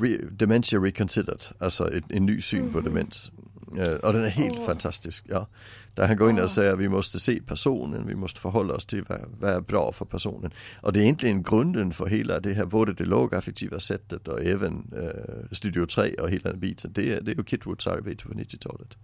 re, 0.00 0.18
Dementia 0.30 0.78
Reconsidered, 0.78 1.42
alltså 1.58 1.94
en, 1.94 2.02
en 2.08 2.26
ny 2.26 2.40
syn 2.40 2.60
mm. 2.60 2.72
på 2.72 2.80
demens. 2.80 3.30
Uh, 3.78 3.94
och 3.94 4.12
den 4.12 4.24
är 4.24 4.28
helt 4.28 4.58
oh. 4.58 4.66
fantastisk. 4.66 5.24
Ja. 5.28 5.48
Där 5.94 6.06
han 6.06 6.16
går 6.16 6.30
in 6.30 6.38
och 6.38 6.50
säger 6.50 6.72
att 6.72 6.78
vi 6.78 6.88
måste 6.88 7.20
se 7.20 7.40
personen, 7.46 8.06
vi 8.06 8.14
måste 8.14 8.40
förhålla 8.40 8.74
oss 8.74 8.86
till 8.86 9.04
vad, 9.08 9.18
vad 9.40 9.50
är 9.50 9.60
bra 9.60 9.92
för 9.92 10.04
personen. 10.04 10.50
Och 10.80 10.92
det 10.92 11.00
är 11.00 11.02
egentligen 11.02 11.42
grunden 11.42 11.92
för 11.92 12.06
hela 12.06 12.40
det 12.40 12.52
här, 12.52 12.64
både 12.64 12.92
det 12.92 13.04
lågaffektiva 13.04 13.80
sättet 13.80 14.28
och 14.28 14.40
även 14.42 14.92
uh, 14.96 15.52
Studio 15.52 15.86
3 15.86 16.14
och 16.14 16.30
hela 16.30 16.50
den 16.50 16.60
biten. 16.60 16.92
Det 16.94 17.12
är, 17.12 17.20
det 17.20 17.32
är 17.32 17.36
ju 17.36 17.44
Kitwoods 17.44 17.86
arbete 17.86 18.24
på 18.24 18.34
90-talet. 18.34 18.96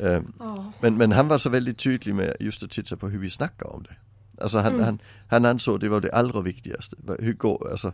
Uh, 0.00 0.20
oh. 0.38 0.70
men, 0.80 0.96
men 0.96 1.12
han 1.12 1.28
var 1.28 1.38
så 1.38 1.50
väldigt 1.50 1.78
tydlig 1.78 2.14
med 2.14 2.36
just 2.40 2.62
att 2.62 2.70
titta 2.70 2.96
på 2.96 3.08
hur 3.08 3.18
vi 3.18 3.30
snackar 3.30 3.74
om 3.74 3.82
det. 3.82 3.96
Alltså 4.42 4.58
han, 4.58 4.72
mm. 4.72 4.84
han, 4.84 4.98
han 5.28 5.44
ansåg 5.44 5.80
det 5.80 5.88
var 5.88 6.00
det 6.00 6.12
allra 6.12 6.40
viktigaste. 6.40 6.96
Hur 7.18 7.32
går, 7.32 7.70
alltså, 7.70 7.92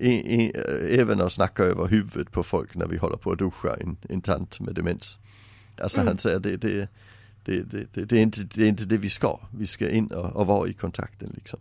i, 0.00 0.10
i, 0.10 0.52
även 1.00 1.20
att 1.20 1.32
snacka 1.32 1.64
över 1.64 1.86
huvudet 1.86 2.32
på 2.32 2.42
folk 2.42 2.74
när 2.74 2.86
vi 2.86 2.96
håller 2.96 3.16
på 3.16 3.32
att 3.32 3.38
duscha 3.38 3.76
en, 3.76 3.96
en 4.08 4.20
tant 4.22 4.60
med 4.60 4.74
demens. 4.74 5.18
Alltså 5.78 5.98
mm. 6.00 6.08
han 6.08 6.18
säger 6.18 6.38
det, 6.38 6.56
det, 6.56 6.88
det, 7.44 7.62
det, 7.62 8.04
det, 8.04 8.18
är 8.18 8.22
inte, 8.22 8.40
det 8.44 8.62
är 8.62 8.68
inte 8.68 8.84
det 8.84 8.96
vi 8.96 9.08
ska. 9.08 9.38
Vi 9.58 9.66
ska 9.66 9.90
in 9.90 10.06
och, 10.06 10.36
och 10.36 10.46
vara 10.46 10.68
i 10.68 10.72
kontakten 10.72 11.32
liksom. 11.34 11.60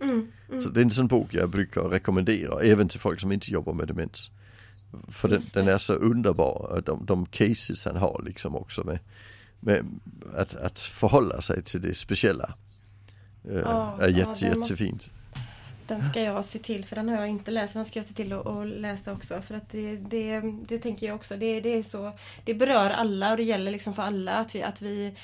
Mm. 0.00 0.26
Mm. 0.48 0.60
Så 0.60 0.68
det 0.70 0.80
är 0.80 0.84
en 0.84 0.90
sån 0.90 1.06
bok 1.06 1.34
jag 1.34 1.50
brukar 1.50 1.82
rekommendera 1.82 2.60
även 2.60 2.88
till 2.88 3.00
folk 3.00 3.20
som 3.20 3.32
inte 3.32 3.52
jobbar 3.52 3.72
med 3.72 3.88
demens. 3.88 4.30
För 5.08 5.28
den, 5.28 5.42
den, 5.52 5.68
är 5.68 5.78
så 5.78 5.94
underbar, 5.94 6.82
de, 6.86 7.06
de 7.06 7.26
cases 7.26 7.84
han 7.84 7.96
har 7.96 8.22
liksom 8.24 8.56
också 8.56 8.84
med, 8.84 8.98
med 9.60 10.00
att, 10.34 10.54
att 10.54 10.78
förhålla 10.78 11.40
sig 11.40 11.62
till 11.62 11.80
det 11.80 11.94
speciella. 11.94 12.54
Oh, 13.44 13.96
är 14.00 14.08
jätte, 14.08 14.46
ja, 14.46 14.54
jättefint. 14.56 15.10
Den 15.86 16.10
ska 16.10 16.22
jag 16.22 16.44
se 16.44 16.58
till, 16.58 16.84
för 16.84 16.96
den 16.96 17.08
har 17.08 17.16
jag 17.16 17.28
inte 17.28 17.50
läst. 17.50 17.74
Den 17.74 17.84
ska 17.84 17.98
jag 17.98 18.06
se 18.06 18.14
till 18.14 18.32
att, 18.32 18.66
läsa 18.66 19.12
också. 19.12 19.42
För 19.42 19.54
att 19.54 19.70
det, 19.70 19.96
det, 19.96 20.42
det 20.68 20.78
tänker 20.78 21.06
jag 21.06 21.16
också. 21.16 21.36
Det, 21.36 21.60
det, 21.60 21.68
är 21.68 21.82
så, 21.82 22.12
det 22.44 22.54
berör 22.54 22.90
alla 22.90 23.30
och 23.30 23.36
det 23.36 23.42
gäller 23.42 23.72
liksom 23.72 23.94
för 23.94 24.02
alla 24.02 24.32
att 24.32 24.54
vi, 24.54 24.62
att 24.62 24.82
vi 24.82 25.14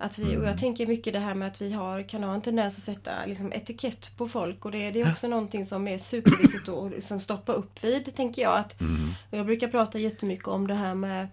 att 0.00 0.18
vi, 0.18 0.24
och 0.24 0.42
jag 0.42 0.42
mm. 0.42 0.58
tänker 0.58 0.86
mycket 0.86 1.12
det 1.12 1.18
här 1.18 1.34
med 1.34 1.48
att 1.48 1.62
vi 1.62 1.72
har, 1.72 2.02
kan 2.02 2.22
ha 2.22 2.34
en 2.34 2.40
tendens 2.40 2.78
att 2.78 2.84
sätta 2.84 3.26
liksom, 3.26 3.52
etikett 3.52 4.16
på 4.16 4.28
folk 4.28 4.64
och 4.64 4.70
det, 4.70 4.90
det 4.90 5.00
är 5.00 5.12
också 5.12 5.28
någonting 5.28 5.66
som 5.66 5.88
är 5.88 5.98
superviktigt 5.98 6.68
att 6.68 6.90
liksom, 6.90 7.20
stoppa 7.20 7.52
upp 7.52 7.84
vid, 7.84 8.16
tänker 8.16 8.42
jag. 8.42 8.58
Att, 8.58 8.80
mm. 8.80 9.10
Jag 9.30 9.46
brukar 9.46 9.68
prata 9.68 9.98
jättemycket 9.98 10.48
om 10.48 10.66
det 10.66 10.74
här 10.74 10.94
med 10.94 11.28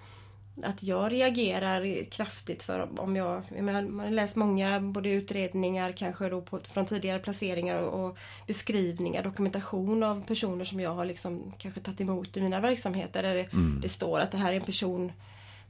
att 0.64 0.84
jag 0.84 1.12
reagerar 1.12 2.04
kraftigt 2.04 2.64
för 2.64 3.00
om 3.00 3.16
jag, 3.16 3.44
man 3.62 4.00
har 4.00 4.10
läst 4.10 4.36
många 4.36 4.80
både 4.80 5.10
utredningar 5.10 5.92
kanske 5.92 6.30
då 6.30 6.42
på, 6.42 6.60
från 6.60 6.86
tidigare 6.86 7.20
placeringar 7.20 7.82
och, 7.82 8.06
och, 8.06 8.18
beskrivningar, 8.48 9.24
dokumentation 9.24 10.04
av 10.04 10.26
personer 10.28 10.66
som 10.66 10.80
jag 10.80 10.96
har 10.96 11.06
liksom 11.06 11.54
kanske 11.58 11.82
tagit 11.82 12.02
emot 12.02 12.38
i 12.38 12.42
mina 12.42 12.60
verksamheter 12.60 13.24
där 13.24 13.36
det, 13.36 13.54
mm. 13.54 13.80
det 13.82 13.90
står 13.90 14.20
att 14.20 14.32
det 14.32 14.38
här 14.38 14.54
är 14.54 14.58
en 14.58 14.66
person 14.66 15.12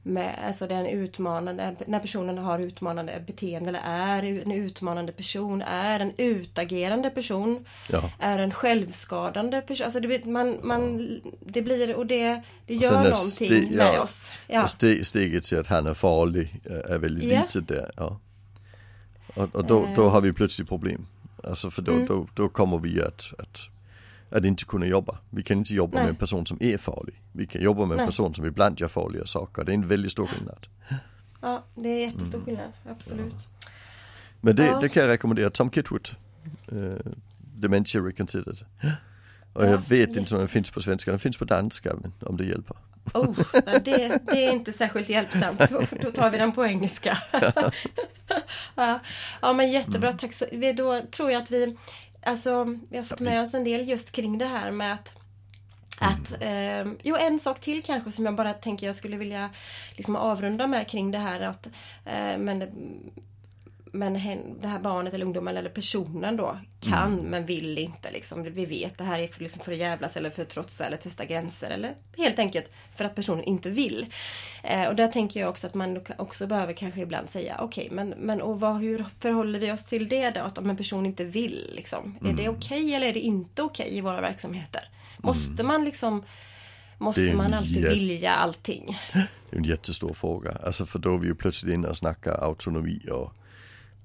med, 0.02 0.38
alltså 0.46 0.66
den 0.66 0.86
utmanande, 0.86 1.76
när 1.86 2.00
personen 2.00 2.38
har 2.38 2.58
utmanande 2.58 3.22
beteende 3.26 3.68
eller 3.68 3.82
är 3.84 4.22
en 4.22 4.52
utmanande 4.52 5.12
person, 5.12 5.62
är 5.62 6.00
en 6.00 6.12
utagerande 6.16 7.10
person, 7.10 7.64
ja. 7.88 8.10
är 8.18 8.38
en 8.38 8.50
självskadande 8.50 9.60
person. 9.60 9.84
Alltså 9.84 10.00
det, 10.00 10.24
man, 10.24 10.58
man, 10.62 11.08
det 11.40 11.62
blir, 11.62 11.94
och 11.94 12.06
det, 12.06 12.42
det 12.66 12.74
gör 12.74 12.92
någonting 12.92 13.14
steg, 13.14 13.70
med 13.70 13.94
ja, 13.94 14.02
oss. 14.02 14.32
Ja. 14.46 14.66
Steg, 14.66 15.06
steget 15.06 15.44
till 15.44 15.58
att 15.58 15.66
han 15.66 15.86
är 15.86 15.94
farlig 15.94 16.60
eh, 16.64 16.94
är 16.94 16.98
väldigt 16.98 17.24
yeah. 17.24 17.42
litet 17.42 17.68
där. 17.68 17.90
Ja. 17.96 18.20
Och, 19.34 19.56
och 19.56 19.64
då, 19.64 19.88
då 19.96 20.08
har 20.08 20.20
vi 20.20 20.32
plötsligt 20.32 20.68
problem. 20.68 21.06
Alltså 21.44 21.70
för 21.70 21.82
då, 21.82 21.92
mm. 21.92 22.06
då, 22.06 22.26
då 22.34 22.48
kommer 22.48 22.78
vi 22.78 23.02
att, 23.02 23.32
att 23.38 23.68
att 24.30 24.44
inte 24.44 24.64
kunna 24.64 24.86
jobba. 24.86 25.18
Vi 25.30 25.42
kan 25.42 25.58
inte 25.58 25.74
jobba 25.74 25.94
Nej. 25.94 26.04
med 26.04 26.10
en 26.10 26.16
person 26.16 26.46
som 26.46 26.58
är 26.60 26.78
farlig. 26.78 27.22
Vi 27.32 27.46
kan 27.46 27.62
jobba 27.62 27.84
med 27.84 27.90
en 27.90 27.96
Nej. 27.96 28.06
person 28.06 28.34
som 28.34 28.46
ibland 28.46 28.80
gör 28.80 28.88
farliga 28.88 29.24
saker. 29.24 29.64
Det 29.64 29.72
är 29.72 29.74
en 29.74 29.88
väldigt 29.88 30.12
stor 30.12 30.26
skillnad. 30.26 30.66
Ja, 31.40 31.64
det 31.74 31.88
är 31.88 32.06
jättestor 32.06 32.40
skillnad, 32.44 32.72
absolut. 32.90 33.34
Ja. 33.36 33.70
Men 34.40 34.56
det, 34.56 34.66
ja. 34.66 34.80
det, 34.80 34.88
kan 34.88 35.02
jag 35.02 35.10
rekommendera, 35.10 35.50
Tom 35.50 35.70
Kitwood. 35.70 36.08
Uh, 36.72 36.96
Dementia 37.38 38.00
Reconsidered. 38.00 38.58
Och 39.52 39.64
ja, 39.64 39.68
jag 39.70 39.88
vet 39.88 40.16
inte 40.16 40.34
om 40.34 40.38
den 40.38 40.48
finns 40.48 40.70
på 40.70 40.80
svenska, 40.80 41.10
den 41.10 41.20
finns 41.20 41.36
på 41.36 41.44
danska 41.44 41.96
om 42.20 42.36
det 42.36 42.44
hjälper. 42.44 42.76
Oh, 43.14 43.38
det, 43.84 44.18
det 44.32 44.44
är 44.44 44.52
inte 44.52 44.72
särskilt 44.72 45.08
hjälpsamt, 45.08 45.58
då, 45.70 45.82
då 46.02 46.10
tar 46.10 46.30
vi 46.30 46.38
den 46.38 46.52
på 46.52 46.66
engelska. 46.66 47.18
ja. 48.74 49.00
ja 49.40 49.52
men 49.52 49.72
jättebra, 49.72 50.12
tack 50.12 50.32
så 50.32 50.44
Då 50.76 51.02
tror 51.10 51.30
jag 51.30 51.42
att 51.42 51.50
vi 51.50 51.76
Alltså, 52.22 52.76
vi 52.90 52.96
har 52.96 53.04
fått 53.04 53.20
med 53.20 53.42
oss 53.42 53.54
en 53.54 53.64
del 53.64 53.88
just 53.88 54.12
kring 54.12 54.38
det 54.38 54.46
här 54.46 54.70
med 54.70 54.94
att 54.94 55.14
att, 56.00 56.42
eh, 56.42 56.92
jo 57.02 57.16
en 57.16 57.40
sak 57.40 57.60
till 57.60 57.82
kanske 57.82 58.12
som 58.12 58.24
jag 58.24 58.34
bara 58.34 58.52
tänker 58.52 58.86
jag 58.86 58.96
skulle 58.96 59.16
vilja 59.16 59.50
liksom 59.96 60.16
avrunda 60.16 60.66
med 60.66 60.88
kring 60.88 61.10
det 61.10 61.18
här 61.18 61.40
att 61.40 61.66
eh, 62.04 62.38
men 62.38 62.64
men 63.92 64.12
det 64.60 64.68
här 64.68 64.78
barnet 64.78 65.14
eller 65.14 65.24
ungdomen 65.24 65.56
eller 65.56 65.70
personen 65.70 66.36
då 66.36 66.58
kan 66.80 67.12
mm. 67.12 67.24
men 67.24 67.46
vill 67.46 67.78
inte. 67.78 68.10
Liksom. 68.10 68.42
Vi 68.42 68.66
vet 68.66 68.98
det 68.98 69.04
här 69.04 69.18
är 69.18 69.28
för, 69.28 69.42
liksom 69.42 69.62
för 69.64 69.72
att 69.72 69.78
jävlas 69.78 70.16
eller 70.16 70.30
för 70.30 70.42
att 70.42 70.48
trotsa 70.48 70.86
eller 70.86 70.96
testa 70.96 71.24
gränser. 71.24 71.70
Eller 71.70 71.94
helt 72.16 72.38
enkelt 72.38 72.70
för 72.96 73.04
att 73.04 73.14
personen 73.14 73.44
inte 73.44 73.70
vill. 73.70 74.06
Eh, 74.64 74.88
och 74.88 74.96
där 74.96 75.08
tänker 75.08 75.40
jag 75.40 75.50
också 75.50 75.66
att 75.66 75.74
man 75.74 76.00
också 76.16 76.46
behöver 76.46 76.72
kanske 76.72 77.00
ibland 77.00 77.30
säga 77.30 77.56
okej 77.60 77.84
okay, 77.84 77.96
men, 77.96 78.08
men 78.08 78.40
och 78.40 78.60
vad, 78.60 78.80
hur 78.80 79.04
förhåller 79.20 79.58
vi 79.58 79.72
oss 79.72 79.84
till 79.84 80.08
det 80.08 80.30
då? 80.30 80.40
Att 80.40 80.58
om 80.58 80.70
en 80.70 80.76
person 80.76 81.06
inte 81.06 81.24
vill. 81.24 81.72
Liksom. 81.76 82.16
Mm. 82.20 82.32
Är 82.32 82.36
det 82.36 82.44
mm. 82.44 82.56
okej 82.56 82.84
okay, 82.84 82.94
eller 82.94 83.06
är 83.06 83.12
det 83.12 83.20
inte 83.20 83.62
okej 83.62 83.86
okay 83.86 83.98
i 83.98 84.00
våra 84.00 84.20
verksamheter? 84.20 84.88
Måste 85.18 85.62
mm. 85.62 85.66
man 85.66 85.84
liksom 85.84 86.22
Måste 86.98 87.34
man 87.34 87.54
alltid 87.54 87.88
vilja 87.88 88.34
allting? 88.34 88.98
Det 89.50 89.56
är 89.56 89.60
en 89.60 89.64
jättestor 89.64 90.14
fråga. 90.14 90.58
Alltså 90.62 90.86
för 90.86 90.98
då 90.98 91.14
är 91.14 91.18
vi 91.18 91.26
ju 91.26 91.34
plötsligt 91.34 91.74
inne 91.74 91.88
och 91.88 91.96
snackar 91.96 92.44
autonomi 92.44 93.00
och 93.10 93.32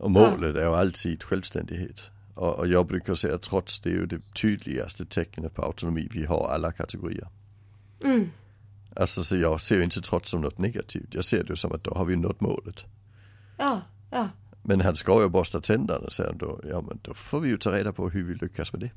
och 0.04 0.12
målet 0.12 0.56
är 0.56 0.62
ju 0.62 0.76
alltid 0.76 1.24
självständighet. 1.24 2.12
Och, 2.36 2.60
och 2.60 2.68
jag 2.68 2.88
brukar 2.88 3.16
säga 3.16 3.36
att 3.36 3.42
trots 3.42 3.80
det 3.80 3.90
är 3.90 3.94
ju 3.94 4.06
det 4.06 4.34
tydligaste 4.34 5.06
tecknet 5.06 5.56
på 5.56 5.62
autonomi 5.62 6.08
vi 6.12 6.26
har 6.26 6.48
alla 6.48 6.72
kategorier. 6.72 7.28
Mm. 8.04 8.30
Alltså 8.96 9.24
så 9.24 9.38
jag 9.38 9.62
ser 9.62 9.76
ju 9.76 9.84
inte 9.84 10.02
trots 10.02 10.30
som 10.30 10.42
något 10.42 10.58
negativt. 10.58 11.08
Jag 11.14 11.24
ser 11.24 11.44
det 11.44 11.58
som 11.58 11.72
att 11.72 11.84
då 11.84 11.94
har 11.94 12.06
vi 12.06 12.16
nått 12.16 12.42
målet. 12.42 12.86
Ja, 13.58 13.82
ja. 14.12 14.30
Men 14.64 14.82
han 14.82 14.96
ska 14.96 15.22
ju 15.22 15.30
borsta 15.30 15.62
tänderna 15.62 16.10
säger 16.10 16.30
han 16.30 16.38
då. 16.38 16.62
Ja 16.70 16.82
men 16.82 17.00
då 17.02 17.14
får 17.14 17.40
vi 17.40 17.50
ju 17.50 17.58
ta 17.58 17.72
reda 17.72 17.94
på 17.94 18.10
hur 18.10 18.24
vi 18.24 18.36
lyckas 18.36 18.74
med 18.74 18.82
det. 18.82 18.92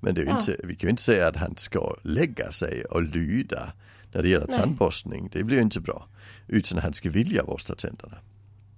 Men 0.00 0.14
det 0.14 0.20
är 0.20 0.26
ja. 0.26 0.38
inte, 0.38 0.56
vi 0.64 0.74
kan 0.74 0.88
ju 0.88 0.90
inte 0.90 1.02
säga 1.02 1.28
att 1.28 1.36
han 1.36 1.56
ska 1.56 1.96
lägga 2.02 2.52
sig 2.52 2.84
och 2.84 3.02
lyda 3.02 3.72
när 4.12 4.22
det 4.22 4.28
gäller 4.28 4.46
Nej. 4.48 4.58
tandborstning. 4.58 5.28
Det 5.32 5.44
blir 5.44 5.56
ju 5.56 5.62
inte 5.62 5.80
bra. 5.80 6.08
Utan 6.46 6.78
han 6.78 6.92
ska 6.92 7.10
vilja 7.10 7.44
borsta 7.44 7.74
tänderna. 7.74 8.18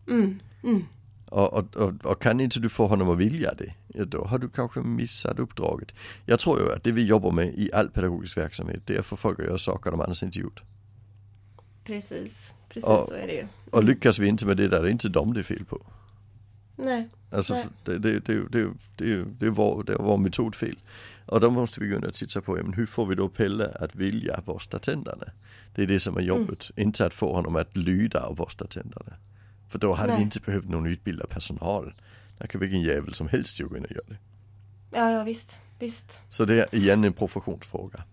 Mm, 0.09 0.41
mm. 0.63 0.85
Och, 1.31 1.53
och, 1.53 1.77
och, 1.77 1.93
och, 2.05 2.23
kan 2.23 2.41
inte 2.41 2.61
du 2.61 2.69
få 2.69 2.87
honom 2.87 3.11
att 3.11 3.19
vilja 3.19 3.55
det, 3.55 3.75
ja, 3.89 4.05
då 4.05 4.25
har 4.25 4.39
du 4.39 4.49
kanske 4.49 4.81
missat 4.81 5.39
uppdraget. 5.39 5.89
Jag 6.27 6.39
tror 6.41 6.61
ju 6.61 6.73
att 6.73 6.85
det 6.85 6.93
vi 6.93 7.05
jobbar 7.05 7.31
med 7.31 7.55
i 7.55 7.73
all 7.73 7.91
pedagogisk 7.91 8.37
verksamhet, 8.37 8.83
det 8.85 8.95
är 8.95 8.99
att 8.99 9.07
få 9.07 9.17
folk 9.17 9.41
att 9.41 9.47
göra 9.47 9.59
saker 9.59 9.91
de 9.91 10.01
annars 10.01 10.23
inte 10.23 10.39
gjort. 10.39 10.63
Precis, 11.85 12.53
precis 12.69 12.89
och, 12.89 13.09
så 13.09 13.15
är 13.15 13.27
det 13.27 13.33
ju. 13.33 13.47
Och 13.71 13.85
lyckas 13.85 14.19
vi 14.19 14.27
inte 14.27 14.47
med 14.47 14.57
det 14.57 14.69
där, 14.69 14.83
det 14.83 14.89
är 14.89 14.93
inte 14.93 15.09
dem 15.09 15.35
det 15.35 15.41
är 15.41 15.45
fel 15.45 15.65
på. 15.65 15.87
Nej. 16.77 17.09
Alltså 17.31 17.55
Nej. 17.55 17.67
Det, 17.85 17.99
det, 17.99 18.21
det, 18.21 18.49
det, 18.49 18.69
det, 18.97 19.25
det, 19.39 19.47
är 19.47 19.51
vår, 19.51 19.83
det 19.83 19.93
är 19.93 19.99
vår 19.99 20.17
metod 20.17 20.55
fel. 20.55 20.77
Och 21.27 21.41
då 21.41 21.51
måste 21.51 21.81
vi 21.81 21.89
gå 21.89 21.97
in 21.97 22.05
och 22.05 22.15
titta 22.15 22.41
på, 22.41 22.53
men 22.53 22.73
hur 22.73 22.87
får 22.87 23.07
vi 23.07 23.15
då 23.15 23.29
Pelle 23.29 23.77
att 23.81 23.95
vilja 23.95 24.43
borsta 24.47 24.79
tänderna? 24.79 25.25
Det 25.75 25.83
är 25.83 25.87
det 25.87 26.01
som 26.01 26.17
är 26.17 26.21
jobbet, 26.21 26.71
mm. 26.77 26.89
inte 26.89 27.07
att 27.07 27.15
få 27.15 27.33
honom 27.33 27.57
att 27.57 27.77
lyda 27.77 28.27
och 28.27 28.37
borsta 28.37 28.67
tänderna. 28.67 29.13
För 29.71 29.79
då 29.79 29.95
hade 29.95 30.09
Nej. 30.09 30.17
vi 30.17 30.23
inte 30.23 30.41
behövt 30.41 30.69
någon 30.69 30.87
utbildad 30.87 31.29
personal. 31.29 31.95
Där 32.39 32.47
kan 32.47 32.61
vilken 32.61 32.81
jävel 32.81 33.15
som 33.15 33.29
helst 33.29 33.61
ju 33.61 33.69
gå 33.69 33.77
in 33.77 33.85
och 33.85 33.91
göra 33.91 34.05
det. 34.09 34.19
Ja, 34.91 35.11
ja 35.11 35.25
visst, 35.25 35.59
visst. 35.79 36.21
Så 36.29 36.45
det 36.45 36.61
är 36.61 36.75
igen 36.75 37.05
en 37.05 37.13
professionsfråga. 37.13 38.05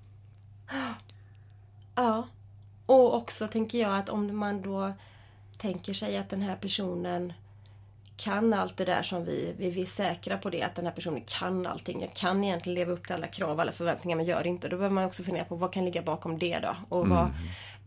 Ja. 1.96 2.28
Och 2.86 3.16
också 3.16 3.48
tänker 3.48 3.80
jag 3.80 3.98
att 3.98 4.10
om 4.10 4.38
man 4.38 4.62
då 4.62 4.94
tänker 5.58 5.94
sig 5.94 6.18
att 6.18 6.30
den 6.30 6.42
här 6.42 6.56
personen 6.56 7.34
kan 8.18 8.54
allt 8.54 8.78
det 8.78 8.86
där 8.86 9.02
som 9.02 9.26
vi, 9.26 9.54
vi 9.58 9.82
är 9.82 9.86
säkra 9.86 10.38
på 10.38 10.50
det 10.50 10.64
att 10.64 10.76
den 10.76 10.86
här 10.86 10.92
personen 10.92 11.22
kan 11.26 11.68
allting. 11.68 12.02
Jag 12.02 12.14
kan 12.14 12.44
egentligen 12.44 12.76
leva 12.76 12.92
upp 12.92 13.06
till 13.06 13.16
alla 13.16 13.28
krav, 13.28 13.60
alla 13.60 13.72
förväntningar 13.72 14.18
men 14.18 14.26
gör 14.26 14.48
inte. 14.48 14.70
Då 14.70 14.78
behöver 14.78 14.96
man 14.96 15.06
också 15.06 15.24
fundera 15.24 15.46
på 15.46 15.56
vad 15.56 15.74
kan 15.74 15.86
ligga 15.86 16.02
bakom 16.02 16.40
det 16.40 16.60
då? 16.60 16.76
Och 16.90 17.06
mm. 17.06 17.28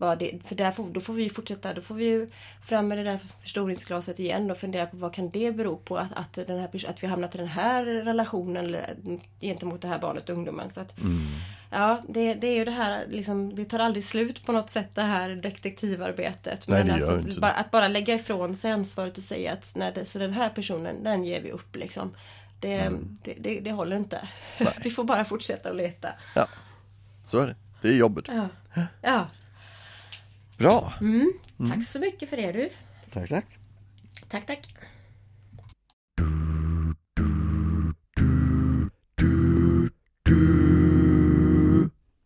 Vad, 0.00 0.18
det, 0.18 0.38
för 0.44 0.54
där 0.54 0.72
får, 0.72 0.90
då 0.90 1.00
får 1.00 1.14
vi 1.14 1.30
fortsätta, 1.30 1.74
då 1.74 1.80
får 1.80 1.94
vi 1.94 2.04
ju 2.04 2.30
fram 2.62 2.88
med 2.88 2.98
det 2.98 3.04
där 3.04 3.18
förstoringsglaset 3.42 4.18
igen 4.18 4.50
och 4.50 4.56
fundera 4.56 4.86
på 4.86 4.96
vad 4.96 5.14
kan 5.14 5.30
det 5.30 5.56
bero 5.56 5.76
på 5.76 5.96
att, 5.96 6.12
att, 6.12 6.32
den 6.46 6.58
här, 6.58 6.88
att 6.88 7.02
vi 7.02 7.06
hamnat 7.06 7.34
i 7.34 7.38
den 7.38 7.46
här 7.46 7.84
relationen 7.84 8.76
gentemot 9.40 9.82
det 9.82 9.88
här 9.88 9.98
barnet 9.98 10.28
och 10.28 10.36
ungdomen. 10.36 10.70
Så 10.74 10.80
att, 10.80 10.98
mm. 10.98 11.26
Ja, 11.70 12.02
det, 12.08 12.34
det 12.34 12.46
är 12.46 12.54
ju 12.54 12.64
det 12.64 12.70
här 12.70 13.04
liksom, 13.08 13.54
det 13.54 13.64
tar 13.64 13.78
aldrig 13.78 14.04
slut 14.04 14.46
på 14.46 14.52
något 14.52 14.70
sätt 14.70 14.94
det 14.94 15.02
här 15.02 15.30
detektivarbetet. 15.30 16.68
Nej, 16.68 16.84
Men 16.84 16.94
det 16.94 17.00
gör 17.00 17.18
alltså, 17.18 17.30
inte. 17.30 17.46
att 17.46 17.70
bara 17.70 17.88
lägga 17.88 18.14
ifrån 18.14 18.56
sig 18.56 18.70
ansvaret 18.70 19.18
och 19.18 19.24
säga 19.24 19.52
att 19.52 19.72
nej, 19.76 19.92
det, 19.94 20.06
så 20.06 20.18
den 20.18 20.32
här 20.32 20.48
personen, 20.48 21.04
den 21.04 21.24
ger 21.24 21.40
vi 21.42 21.50
upp 21.50 21.76
liksom. 21.76 22.14
Det, 22.60 22.74
Mm. 22.74 23.18
det, 23.24 23.34
det, 23.40 23.60
det 23.60 23.72
håller 23.72 23.96
inte. 23.96 24.28
vi 24.82 24.90
får 24.90 25.04
bara 25.04 25.24
fortsätta 25.24 25.70
att 25.70 25.76
leta. 25.76 26.08
Ja, 26.34 26.48
så 27.26 27.38
är 27.38 27.46
det. 27.46 27.54
Det 27.82 27.88
är 27.88 27.96
jobbet. 27.96 28.24
Ja, 28.28 28.48
ja. 29.02 29.26
Bra! 30.60 30.92
Mm. 31.00 31.32
Tack 31.68 31.82
så 31.84 31.98
mycket 31.98 32.30
för 32.30 32.36
det 32.36 32.52
du. 32.52 32.70
Tack, 33.10 33.28
tack. 33.28 33.46
Tack, 34.28 34.46
tack. 34.46 34.74